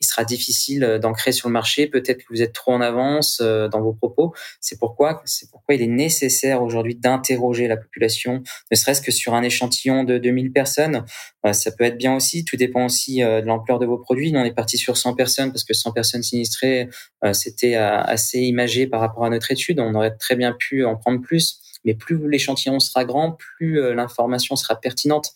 il 0.00 0.06
sera 0.06 0.24
difficile 0.24 0.84
euh, 0.84 0.98
d'ancrer 0.98 1.32
sur 1.32 1.48
le 1.48 1.52
marché. 1.52 1.86
Peut-être 1.86 2.18
que 2.18 2.28
vous 2.30 2.42
êtes 2.42 2.52
trop 2.52 2.72
en 2.72 2.80
avance 2.80 3.40
euh, 3.42 3.68
dans 3.68 3.80
vos 3.80 3.92
propos. 3.92 4.32
C'est 4.60 4.78
pourquoi, 4.78 5.22
c'est 5.24 5.50
pourquoi 5.50 5.74
il 5.74 5.82
est 5.82 5.88
nécessaire 5.88 6.62
aujourd'hui 6.62 6.94
d'interroger 6.94 7.68
la 7.68 7.76
population, 7.76 8.42
ne 8.70 8.76
serait-ce 8.76 9.02
que 9.02 9.10
sur 9.10 9.34
un 9.34 9.42
échantillon 9.42 10.04
de 10.04 10.18
2000 10.18 10.52
personnes. 10.52 11.04
Euh, 11.44 11.52
ça 11.52 11.72
peut 11.72 11.84
être 11.84 11.98
bien 11.98 12.14
aussi. 12.14 12.44
Tout 12.44 12.56
dépend 12.56 12.86
aussi 12.86 13.20
de 13.20 13.44
l'ampleur 13.44 13.78
de 13.78 13.86
vos 13.86 13.98
produits. 13.98 14.32
Nous, 14.32 14.40
on 14.40 14.44
est 14.44 14.54
parti 14.54 14.78
sur 14.78 14.96
100 14.96 15.14
personnes 15.14 15.50
parce 15.50 15.64
que 15.64 15.74
100 15.74 15.92
personnes 15.92 16.22
sinistrées, 16.22 16.88
c'était 17.32 17.74
assez 17.74 18.40
imagé 18.40 18.86
par 18.86 19.00
rapport 19.00 19.24
à 19.24 19.30
notre 19.30 19.50
étude. 19.50 19.80
On 19.80 19.94
aurait 19.94 20.16
très 20.16 20.36
bien 20.36 20.52
pu 20.52 20.84
en 20.84 20.96
prendre 20.96 21.20
plus. 21.20 21.60
Mais 21.84 21.94
plus 21.94 22.28
l'échantillon 22.28 22.80
sera 22.80 23.04
grand, 23.04 23.32
plus 23.32 23.94
l'information 23.94 24.56
sera 24.56 24.76
pertinente. 24.76 25.32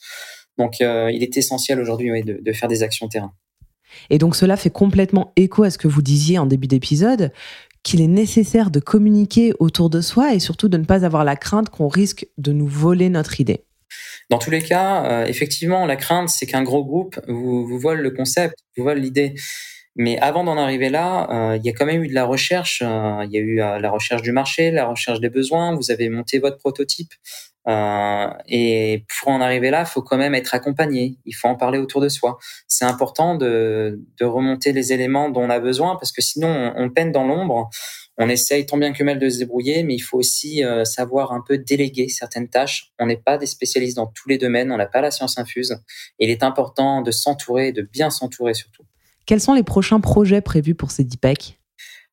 Donc, 0.58 0.80
il 0.80 1.22
est 1.22 1.36
essentiel 1.36 1.80
aujourd'hui 1.80 2.22
de, 2.22 2.40
de 2.42 2.52
faire 2.52 2.68
des 2.68 2.82
actions 2.82 3.08
terrain. 3.08 3.32
Et 4.10 4.18
donc 4.18 4.36
cela 4.36 4.56
fait 4.56 4.70
complètement 4.70 5.32
écho 5.36 5.62
à 5.62 5.70
ce 5.70 5.78
que 5.78 5.88
vous 5.88 6.02
disiez 6.02 6.38
en 6.38 6.46
début 6.46 6.68
d'épisode, 6.68 7.32
qu'il 7.82 8.00
est 8.00 8.08
nécessaire 8.08 8.70
de 8.70 8.80
communiquer 8.80 9.52
autour 9.58 9.90
de 9.90 10.00
soi 10.00 10.34
et 10.34 10.38
surtout 10.38 10.68
de 10.68 10.76
ne 10.76 10.84
pas 10.84 11.04
avoir 11.04 11.24
la 11.24 11.36
crainte 11.36 11.68
qu'on 11.68 11.88
risque 11.88 12.26
de 12.38 12.52
nous 12.52 12.66
voler 12.66 13.08
notre 13.08 13.40
idée. 13.40 13.64
Dans 14.30 14.38
tous 14.38 14.50
les 14.50 14.62
cas, 14.62 15.04
euh, 15.04 15.26
effectivement, 15.26 15.84
la 15.84 15.96
crainte, 15.96 16.28
c'est 16.28 16.46
qu'un 16.46 16.62
gros 16.62 16.84
groupe 16.84 17.20
vous, 17.28 17.66
vous 17.66 17.78
vole 17.78 18.00
le 18.00 18.10
concept, 18.10 18.54
vous 18.76 18.84
vole 18.84 18.98
l'idée. 18.98 19.34
Mais 19.94 20.18
avant 20.20 20.44
d'en 20.44 20.56
arriver 20.56 20.88
là, 20.88 21.28
euh, 21.30 21.56
il 21.58 21.66
y 21.66 21.68
a 21.68 21.72
quand 21.72 21.84
même 21.84 22.02
eu 22.02 22.08
de 22.08 22.14
la 22.14 22.24
recherche. 22.24 22.82
Euh, 22.82 23.24
il 23.24 23.32
y 23.32 23.36
a 23.36 23.40
eu 23.40 23.56
la 23.56 23.90
recherche 23.90 24.22
du 24.22 24.32
marché, 24.32 24.70
la 24.70 24.86
recherche 24.86 25.20
des 25.20 25.28
besoins. 25.28 25.76
Vous 25.76 25.90
avez 25.90 26.08
monté 26.08 26.38
votre 26.38 26.56
prototype. 26.56 27.12
Euh, 27.68 28.26
et 28.48 29.04
pour 29.20 29.28
en 29.28 29.40
arriver 29.40 29.70
là, 29.70 29.82
il 29.82 29.86
faut 29.86 30.02
quand 30.02 30.16
même 30.16 30.34
être 30.34 30.54
accompagné. 30.54 31.16
Il 31.24 31.32
faut 31.32 31.48
en 31.48 31.54
parler 31.54 31.78
autour 31.78 32.00
de 32.00 32.08
soi. 32.08 32.38
C'est 32.66 32.84
important 32.84 33.36
de, 33.36 34.00
de, 34.18 34.24
remonter 34.24 34.72
les 34.72 34.92
éléments 34.92 35.30
dont 35.30 35.42
on 35.42 35.50
a 35.50 35.60
besoin 35.60 35.94
parce 35.96 36.10
que 36.10 36.22
sinon 36.22 36.72
on, 36.76 36.90
peine 36.90 37.12
dans 37.12 37.24
l'ombre. 37.24 37.70
On 38.18 38.28
essaye 38.28 38.66
tant 38.66 38.76
bien 38.76 38.92
que 38.92 39.02
mal 39.04 39.18
de 39.18 39.28
se 39.28 39.38
débrouiller, 39.38 39.84
mais 39.84 39.94
il 39.94 40.00
faut 40.00 40.18
aussi 40.18 40.64
euh, 40.64 40.84
savoir 40.84 41.32
un 41.32 41.42
peu 41.46 41.56
déléguer 41.56 42.08
certaines 42.08 42.48
tâches. 42.48 42.92
On 42.98 43.06
n'est 43.06 43.16
pas 43.16 43.38
des 43.38 43.46
spécialistes 43.46 43.96
dans 43.96 44.06
tous 44.06 44.28
les 44.28 44.38
domaines, 44.38 44.70
on 44.70 44.76
n'a 44.76 44.86
pas 44.86 45.00
la 45.00 45.10
science 45.10 45.38
infuse. 45.38 45.78
Et 46.18 46.26
il 46.26 46.30
est 46.30 46.42
important 46.42 47.00
de 47.00 47.10
s'entourer, 47.10 47.72
de 47.72 47.82
bien 47.82 48.10
s'entourer 48.10 48.54
surtout. 48.54 48.82
Quels 49.24 49.40
sont 49.40 49.54
les 49.54 49.62
prochains 49.62 50.00
projets 50.00 50.40
prévus 50.40 50.74
pour 50.74 50.90
ces 50.90 51.04
DIPEC 51.04 51.61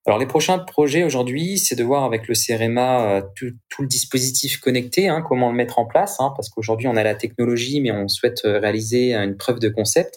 alors 0.09 0.17
les 0.17 0.25
prochains 0.25 0.57
projets 0.57 1.03
aujourd'hui, 1.03 1.59
c'est 1.59 1.75
de 1.75 1.83
voir 1.83 2.03
avec 2.03 2.27
le 2.27 2.33
CRMA 2.33 3.17
euh, 3.17 3.21
tout, 3.35 3.53
le 3.83 3.87
dispositif 3.87 4.59
connecté, 4.59 5.07
hein, 5.07 5.21
comment 5.21 5.51
le 5.51 5.55
mettre 5.55 5.77
en 5.77 5.85
place, 5.85 6.19
hein, 6.19 6.33
parce 6.35 6.49
qu'aujourd'hui 6.49 6.87
on 6.87 6.95
a 6.95 7.03
la 7.03 7.13
technologie, 7.13 7.79
mais 7.79 7.91
on 7.91 8.07
souhaite 8.07 8.43
euh, 8.43 8.57
réaliser 8.57 9.13
une 9.13 9.37
preuve 9.37 9.59
de 9.59 9.69
concept. 9.69 10.15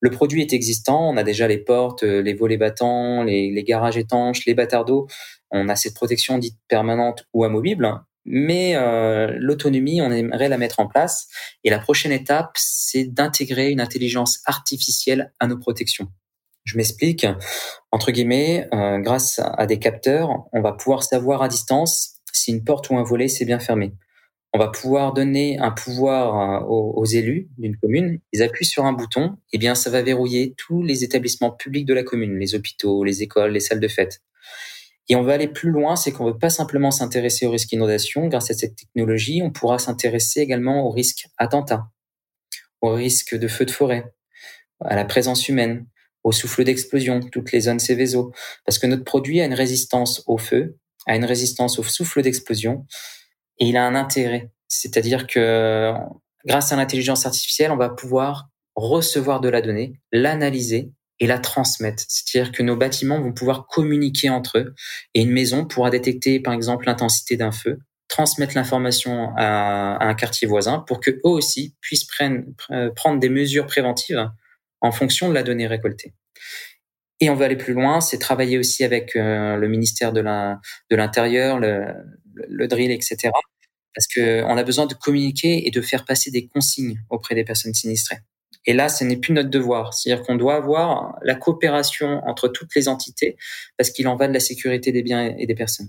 Le 0.00 0.08
produit 0.08 0.40
est 0.40 0.54
existant, 0.54 1.06
on 1.06 1.18
a 1.18 1.22
déjà 1.22 1.46
les 1.46 1.58
portes, 1.58 2.02
euh, 2.02 2.22
les 2.22 2.32
volets 2.32 2.56
battants, 2.56 3.22
les, 3.22 3.62
garages 3.62 3.98
étanches, 3.98 4.46
les 4.46 4.54
bâtards 4.54 4.86
d'eau. 4.86 5.06
On 5.50 5.68
a 5.68 5.76
cette 5.76 5.92
protection 5.92 6.38
dite 6.38 6.56
permanente 6.66 7.26
ou 7.34 7.44
amovible. 7.44 7.92
Mais 8.24 8.74
l'autonomie, 9.38 10.00
on 10.02 10.10
aimerait 10.10 10.48
la 10.48 10.58
mettre 10.58 10.78
en 10.78 10.86
place. 10.86 11.26
Et 11.64 11.70
la 11.70 11.78
prochaine 11.78 12.12
étape, 12.12 12.52
c'est 12.54 13.04
d'intégrer 13.04 13.70
une 13.70 13.80
intelligence 13.80 14.40
artificielle 14.46 15.32
à 15.40 15.46
nos 15.46 15.58
protections. 15.58 16.08
Je 16.64 16.76
m'explique. 16.76 17.26
Entre 17.90 18.12
guillemets, 18.12 18.68
euh, 18.74 18.98
grâce 18.98 19.40
à 19.42 19.66
des 19.66 19.78
capteurs, 19.78 20.44
on 20.52 20.60
va 20.60 20.72
pouvoir 20.72 21.02
savoir 21.02 21.42
à 21.42 21.48
distance 21.48 22.20
si 22.32 22.52
une 22.52 22.64
porte 22.64 22.90
ou 22.90 22.96
un 22.96 23.02
volet 23.02 23.28
s'est 23.28 23.44
bien 23.44 23.58
fermé. 23.58 23.92
On 24.52 24.58
va 24.58 24.68
pouvoir 24.68 25.12
donner 25.12 25.58
un 25.58 25.70
pouvoir 25.70 26.62
euh, 26.62 26.66
aux, 26.66 27.04
élus 27.04 27.48
d'une 27.56 27.76
commune. 27.76 28.20
Ils 28.32 28.42
appuient 28.42 28.64
sur 28.64 28.84
un 28.84 28.92
bouton, 28.92 29.36
et 29.52 29.56
eh 29.56 29.58
bien 29.58 29.74
ça 29.74 29.90
va 29.90 30.02
verrouiller 30.02 30.54
tous 30.56 30.82
les 30.82 31.04
établissements 31.04 31.52
publics 31.52 31.86
de 31.86 31.94
la 31.94 32.02
commune, 32.02 32.36
les 32.36 32.54
hôpitaux, 32.54 33.04
les 33.04 33.22
écoles, 33.22 33.52
les 33.52 33.60
salles 33.60 33.80
de 33.80 33.88
fête. 33.88 34.22
Et 35.08 35.16
on 35.16 35.22
va 35.22 35.34
aller 35.34 35.48
plus 35.48 35.70
loin, 35.70 35.96
c'est 35.96 36.12
qu'on 36.12 36.26
ne 36.26 36.32
veut 36.32 36.38
pas 36.38 36.50
simplement 36.50 36.90
s'intéresser 36.90 37.46
au 37.46 37.50
risque 37.50 37.72
inondation. 37.72 38.26
Grâce 38.26 38.50
à 38.50 38.54
cette 38.54 38.76
technologie, 38.76 39.40
on 39.42 39.50
pourra 39.50 39.78
s'intéresser 39.78 40.40
également 40.40 40.86
au 40.86 40.90
risque 40.90 41.26
attentat, 41.36 41.88
au 42.80 42.92
risque 42.92 43.36
de 43.36 43.48
feu 43.48 43.64
de 43.64 43.70
forêt, 43.70 44.12
à 44.84 44.96
la 44.96 45.04
présence 45.04 45.48
humaine, 45.48 45.86
au 46.24 46.32
souffle 46.32 46.64
d'explosion, 46.64 47.20
toutes 47.20 47.52
les 47.52 47.62
zones 47.62 47.78
Céveso. 47.78 48.32
Parce 48.64 48.78
que 48.78 48.86
notre 48.86 49.04
produit 49.04 49.40
a 49.40 49.44
une 49.44 49.54
résistance 49.54 50.22
au 50.26 50.38
feu, 50.38 50.76
a 51.06 51.16
une 51.16 51.24
résistance 51.24 51.78
au 51.78 51.82
souffle 51.82 52.22
d'explosion, 52.22 52.86
et 53.58 53.66
il 53.66 53.76
a 53.76 53.86
un 53.86 53.94
intérêt. 53.94 54.50
C'est-à-dire 54.68 55.26
que 55.26 55.92
grâce 56.46 56.72
à 56.72 56.76
l'intelligence 56.76 57.26
artificielle, 57.26 57.72
on 57.72 57.76
va 57.76 57.88
pouvoir 57.88 58.48
recevoir 58.76 59.40
de 59.40 59.48
la 59.48 59.62
donnée, 59.62 59.94
l'analyser 60.12 60.92
et 61.18 61.26
la 61.26 61.38
transmettre. 61.38 62.02
C'est-à-dire 62.08 62.52
que 62.52 62.62
nos 62.62 62.76
bâtiments 62.76 63.20
vont 63.20 63.32
pouvoir 63.32 63.66
communiquer 63.66 64.30
entre 64.30 64.58
eux 64.58 64.74
et 65.14 65.22
une 65.22 65.30
maison 65.30 65.66
pourra 65.66 65.90
détecter, 65.90 66.40
par 66.40 66.54
exemple, 66.54 66.86
l'intensité 66.86 67.36
d'un 67.36 67.52
feu, 67.52 67.78
transmettre 68.08 68.54
l'information 68.56 69.32
à, 69.36 70.02
un 70.02 70.14
quartier 70.14 70.48
voisin 70.48 70.80
pour 70.80 71.00
que 71.00 71.10
eux 71.10 71.20
aussi 71.24 71.76
puissent 71.80 72.06
prendre 72.96 73.20
des 73.20 73.28
mesures 73.28 73.66
préventives 73.66 74.30
en 74.80 74.92
fonction 74.92 75.28
de 75.28 75.34
la 75.34 75.42
donnée 75.42 75.66
récoltée. 75.66 76.14
Et 77.20 77.28
on 77.28 77.34
veut 77.34 77.44
aller 77.44 77.56
plus 77.56 77.74
loin, 77.74 78.00
c'est 78.00 78.18
travailler 78.18 78.58
aussi 78.58 78.82
avec 78.82 79.14
euh, 79.14 79.56
le 79.56 79.68
ministère 79.68 80.12
de 80.12 80.20
l'Intérieur, 80.90 81.58
le, 81.58 81.94
le, 82.48 82.66
drill, 82.66 82.90
etc. 82.90 83.30
Parce 83.94 84.06
que 84.06 84.42
on 84.44 84.56
a 84.56 84.62
besoin 84.62 84.86
de 84.86 84.94
communiquer 84.94 85.66
et 85.66 85.70
de 85.70 85.80
faire 85.82 86.04
passer 86.06 86.30
des 86.30 86.48
consignes 86.48 86.98
auprès 87.10 87.34
des 87.34 87.44
personnes 87.44 87.74
sinistrées. 87.74 88.18
Et 88.66 88.72
là, 88.72 88.88
ce 88.88 89.04
n'est 89.04 89.16
plus 89.16 89.32
notre 89.32 89.50
devoir. 89.50 89.94
C'est-à-dire 89.94 90.24
qu'on 90.24 90.36
doit 90.36 90.56
avoir 90.56 91.18
la 91.22 91.34
coopération 91.34 92.22
entre 92.26 92.48
toutes 92.48 92.74
les 92.74 92.88
entités 92.88 93.36
parce 93.76 93.90
qu'il 93.90 94.06
en 94.08 94.16
va 94.16 94.28
de 94.28 94.32
la 94.32 94.40
sécurité 94.40 94.92
des 94.92 95.02
biens 95.02 95.34
et 95.36 95.46
des 95.46 95.54
personnes. 95.54 95.88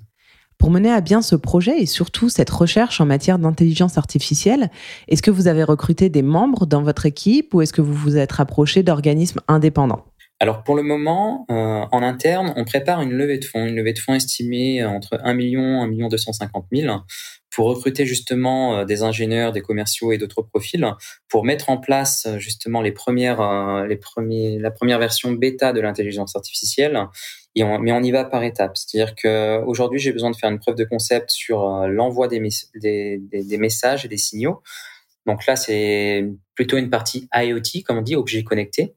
Pour 0.61 0.69
mener 0.69 0.91
à 0.91 1.01
bien 1.01 1.23
ce 1.23 1.35
projet 1.35 1.79
et 1.79 1.87
surtout 1.87 2.29
cette 2.29 2.51
recherche 2.51 3.01
en 3.01 3.05
matière 3.07 3.39
d'intelligence 3.39 3.97
artificielle, 3.97 4.69
est-ce 5.07 5.23
que 5.23 5.31
vous 5.31 5.47
avez 5.47 5.63
recruté 5.63 6.09
des 6.09 6.21
membres 6.21 6.67
dans 6.67 6.83
votre 6.83 7.07
équipe 7.07 7.55
ou 7.55 7.63
est-ce 7.63 7.73
que 7.73 7.81
vous 7.81 7.95
vous 7.95 8.15
êtes 8.15 8.31
rapproché 8.31 8.83
d'organismes 8.83 9.39
indépendants? 9.47 10.05
Alors 10.39 10.63
pour 10.63 10.75
le 10.75 10.83
moment, 10.83 11.47
euh, 11.49 11.85
en 11.91 12.03
interne, 12.03 12.53
on 12.57 12.63
prépare 12.63 13.01
une 13.01 13.11
levée 13.11 13.39
de 13.39 13.45
fonds, 13.45 13.65
une 13.65 13.75
levée 13.75 13.93
de 13.93 13.99
fonds 13.99 14.13
estimée 14.13 14.85
entre 14.85 15.19
1 15.23 15.33
million 15.33 15.81
et 15.81 15.85
1 15.85 15.87
million 15.87 16.09
250 16.09 16.67
000 16.71 16.95
pour 17.49 17.65
recruter 17.65 18.05
justement 18.05 18.77
euh, 18.77 18.85
des 18.85 19.01
ingénieurs, 19.01 19.53
des 19.53 19.61
commerciaux 19.61 20.11
et 20.11 20.19
d'autres 20.19 20.43
profils 20.43 20.85
pour 21.27 21.43
mettre 21.43 21.71
en 21.71 21.77
place 21.77 22.27
euh, 22.27 22.37
justement 22.37 22.81
les 22.81 22.91
premières, 22.91 23.85
les 23.87 23.97
premiers, 23.97 24.59
la 24.59 24.69
première 24.69 24.99
version 24.99 25.31
bêta 25.31 25.73
de 25.73 25.81
l'intelligence 25.81 26.35
artificielle. 26.35 26.99
Et 27.55 27.63
mais 27.63 27.91
on 27.91 28.01
y 28.01 28.11
va 28.11 28.23
par 28.23 28.43
étapes. 28.43 28.77
C'est-à-dire 28.77 29.13
qu'aujourd'hui, 29.15 29.99
j'ai 29.99 30.13
besoin 30.13 30.31
de 30.31 30.35
faire 30.35 30.49
une 30.49 30.59
preuve 30.59 30.75
de 30.75 30.85
concept 30.85 31.31
sur 31.31 31.67
l'envoi 31.87 32.27
des, 32.27 32.41
des, 32.75 33.19
des, 33.19 33.57
messages 33.57 34.05
et 34.05 34.07
des 34.07 34.17
signaux. 34.17 34.61
Donc 35.25 35.45
là, 35.45 35.55
c'est 35.55 36.25
plutôt 36.55 36.77
une 36.77 36.89
partie 36.89 37.27
IoT, 37.35 37.83
comme 37.85 37.97
on 37.97 38.01
dit, 38.01 38.15
objet 38.15 38.43
connecté. 38.43 38.95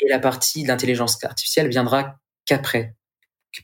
Et 0.00 0.08
la 0.08 0.18
partie 0.18 0.64
d'intelligence 0.64 1.22
artificielle 1.22 1.68
viendra 1.68 2.16
qu'après, 2.44 2.96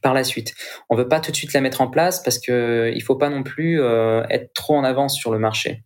par 0.02 0.14
la 0.14 0.24
suite. 0.24 0.54
On 0.90 0.96
veut 0.96 1.08
pas 1.08 1.20
tout 1.20 1.30
de 1.30 1.36
suite 1.36 1.52
la 1.52 1.60
mettre 1.60 1.80
en 1.80 1.88
place 1.88 2.22
parce 2.22 2.38
que 2.38 2.92
il 2.94 3.02
faut 3.02 3.16
pas 3.16 3.30
non 3.30 3.42
plus 3.42 3.80
euh, 3.80 4.22
être 4.28 4.52
trop 4.52 4.76
en 4.76 4.84
avance 4.84 5.16
sur 5.16 5.32
le 5.32 5.38
marché. 5.38 5.82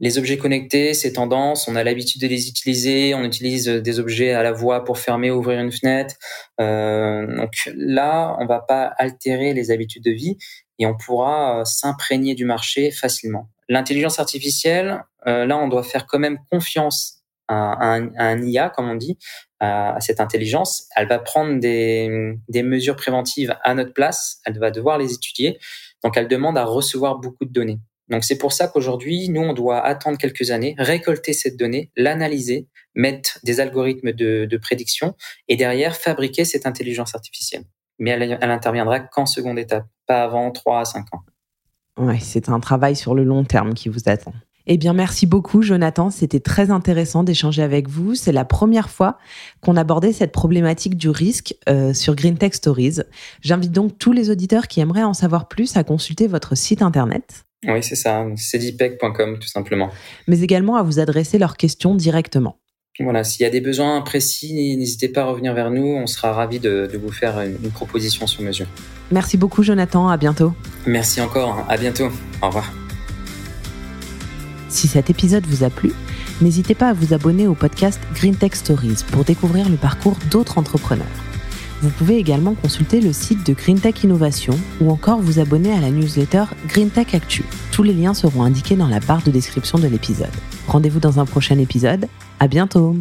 Les 0.00 0.16
objets 0.18 0.38
connectés, 0.38 0.94
ces 0.94 1.12
tendances, 1.12 1.66
on 1.66 1.74
a 1.74 1.82
l'habitude 1.82 2.20
de 2.20 2.28
les 2.28 2.48
utiliser. 2.48 3.14
On 3.14 3.24
utilise 3.24 3.66
des 3.66 3.98
objets 3.98 4.32
à 4.32 4.42
la 4.42 4.52
voix 4.52 4.84
pour 4.84 4.98
fermer, 4.98 5.30
ouvrir 5.30 5.58
une 5.60 5.72
fenêtre. 5.72 6.14
Euh, 6.60 7.36
donc 7.36 7.52
là, 7.74 8.36
on 8.38 8.46
va 8.46 8.60
pas 8.60 8.92
altérer 8.98 9.54
les 9.54 9.70
habitudes 9.70 10.04
de 10.04 10.12
vie 10.12 10.36
et 10.78 10.86
on 10.86 10.96
pourra 10.96 11.60
euh, 11.60 11.64
s'imprégner 11.64 12.34
du 12.34 12.44
marché 12.44 12.92
facilement. 12.92 13.48
L'intelligence 13.68 14.18
artificielle, 14.20 15.02
là, 15.26 15.58
on 15.58 15.68
doit 15.68 15.82
faire 15.82 16.06
quand 16.06 16.18
même 16.18 16.38
confiance 16.50 17.18
à, 17.48 17.94
un, 17.94 18.42
IA, 18.42 18.70
comme 18.70 18.88
on 18.88 18.94
dit, 18.94 19.18
à, 19.60 19.96
cette 20.00 20.20
intelligence, 20.20 20.86
elle 20.96 21.08
va 21.08 21.18
prendre 21.18 21.58
des 21.60 22.62
mesures 22.62 22.96
préventives 22.96 23.56
à 23.62 23.74
notre 23.74 23.92
place, 23.92 24.40
elle 24.44 24.58
va 24.58 24.70
devoir 24.70 24.98
les 24.98 25.12
étudier, 25.12 25.58
donc 26.04 26.16
elle 26.16 26.28
demande 26.28 26.56
à 26.56 26.64
recevoir 26.64 27.16
beaucoup 27.16 27.44
de 27.44 27.52
données. 27.52 27.80
Donc 28.08 28.24
c'est 28.24 28.38
pour 28.38 28.52
ça 28.52 28.68
qu'aujourd'hui, 28.68 29.28
nous, 29.28 29.42
on 29.42 29.52
doit 29.52 29.80
attendre 29.84 30.18
quelques 30.18 30.50
années, 30.50 30.74
récolter 30.78 31.32
cette 31.32 31.56
donnée, 31.56 31.90
l'analyser, 31.96 32.68
mettre 32.94 33.38
des 33.44 33.60
algorithmes 33.60 34.12
de, 34.12 34.56
prédiction 34.60 35.14
et 35.46 35.56
derrière 35.56 35.96
fabriquer 35.96 36.44
cette 36.44 36.66
intelligence 36.66 37.14
artificielle. 37.14 37.64
Mais 37.98 38.10
elle, 38.10 38.38
elle 38.40 38.50
interviendra 38.50 39.00
qu'en 39.00 39.26
seconde 39.26 39.58
étape, 39.58 39.86
pas 40.06 40.22
avant 40.22 40.50
3 40.50 40.80
à 40.80 40.84
5 40.84 41.14
ans. 41.14 41.22
Ouais, 41.98 42.18
c'est 42.20 42.48
un 42.48 42.60
travail 42.60 42.96
sur 42.96 43.14
le 43.14 43.24
long 43.24 43.44
terme 43.44 43.74
qui 43.74 43.88
vous 43.88 44.08
attend. 44.08 44.32
Eh 44.70 44.76
bien, 44.76 44.92
merci 44.92 45.26
beaucoup, 45.26 45.62
Jonathan. 45.62 46.10
C'était 46.10 46.40
très 46.40 46.70
intéressant 46.70 47.24
d'échanger 47.24 47.62
avec 47.62 47.88
vous. 47.88 48.14
C'est 48.14 48.32
la 48.32 48.44
première 48.44 48.90
fois 48.90 49.16
qu'on 49.62 49.76
abordait 49.76 50.12
cette 50.12 50.30
problématique 50.30 50.96
du 50.96 51.08
risque 51.08 51.54
euh, 51.70 51.94
sur 51.94 52.14
Green 52.14 52.36
Tech 52.36 52.52
Stories. 52.52 52.98
J'invite 53.40 53.72
donc 53.72 53.96
tous 53.96 54.12
les 54.12 54.28
auditeurs 54.28 54.68
qui 54.68 54.80
aimeraient 54.80 55.04
en 55.04 55.14
savoir 55.14 55.48
plus 55.48 55.74
à 55.78 55.84
consulter 55.84 56.26
votre 56.26 56.54
site 56.54 56.82
internet. 56.82 57.46
Oui, 57.66 57.82
c'est 57.82 57.96
ça, 57.96 58.24
cdpec.com 58.36 59.38
tout 59.38 59.48
simplement. 59.48 59.90
Mais 60.28 60.40
également 60.40 60.76
à 60.76 60.82
vous 60.82 61.00
adresser 61.00 61.38
leurs 61.38 61.56
questions 61.56 61.94
directement. 61.94 62.58
Voilà, 63.00 63.22
s'il 63.22 63.42
y 63.42 63.46
a 63.46 63.50
des 63.50 63.60
besoins 63.60 64.00
précis, 64.00 64.76
n'hésitez 64.76 65.08
pas 65.08 65.22
à 65.22 65.24
revenir 65.26 65.54
vers 65.54 65.70
nous. 65.70 65.86
On 65.86 66.06
sera 66.06 66.32
ravis 66.32 66.58
de, 66.58 66.88
de 66.92 66.98
vous 66.98 67.12
faire 67.12 67.40
une, 67.40 67.56
une 67.62 67.70
proposition 67.70 68.26
sur 68.26 68.42
mesure. 68.42 68.66
Merci 69.12 69.36
beaucoup, 69.36 69.62
Jonathan. 69.62 70.08
À 70.08 70.16
bientôt. 70.16 70.52
Merci 70.86 71.20
encore. 71.20 71.64
À 71.68 71.76
bientôt. 71.76 72.08
Au 72.42 72.46
revoir. 72.46 72.72
Si 74.68 74.88
cet 74.88 75.10
épisode 75.10 75.46
vous 75.46 75.64
a 75.64 75.70
plu, 75.70 75.92
n'hésitez 76.40 76.74
pas 76.74 76.88
à 76.88 76.92
vous 76.92 77.14
abonner 77.14 77.46
au 77.46 77.54
podcast 77.54 78.00
Green 78.14 78.36
Tech 78.36 78.54
Stories 78.54 79.04
pour 79.12 79.24
découvrir 79.24 79.68
le 79.68 79.76
parcours 79.76 80.16
d'autres 80.30 80.58
entrepreneurs. 80.58 81.06
Vous 81.80 81.90
pouvez 81.90 82.16
également 82.16 82.54
consulter 82.54 83.00
le 83.00 83.12
site 83.12 83.46
de 83.46 83.52
Green 83.52 83.78
Tech 83.78 84.02
Innovation 84.02 84.58
ou 84.80 84.90
encore 84.90 85.20
vous 85.20 85.38
abonner 85.38 85.72
à 85.72 85.80
la 85.80 85.90
newsletter 85.90 86.44
Green 86.66 86.90
Tech 86.90 87.14
Actu. 87.14 87.44
Tous 87.70 87.84
les 87.84 87.92
liens 87.92 88.14
seront 88.14 88.42
indiqués 88.42 88.74
dans 88.76 88.88
la 88.88 89.00
barre 89.00 89.22
de 89.22 89.30
description 89.30 89.78
de 89.78 89.86
l'épisode. 89.86 90.28
Rendez-vous 90.66 91.00
dans 91.00 91.20
un 91.20 91.24
prochain 91.24 91.58
épisode. 91.58 92.08
À 92.40 92.48
bientôt! 92.48 92.96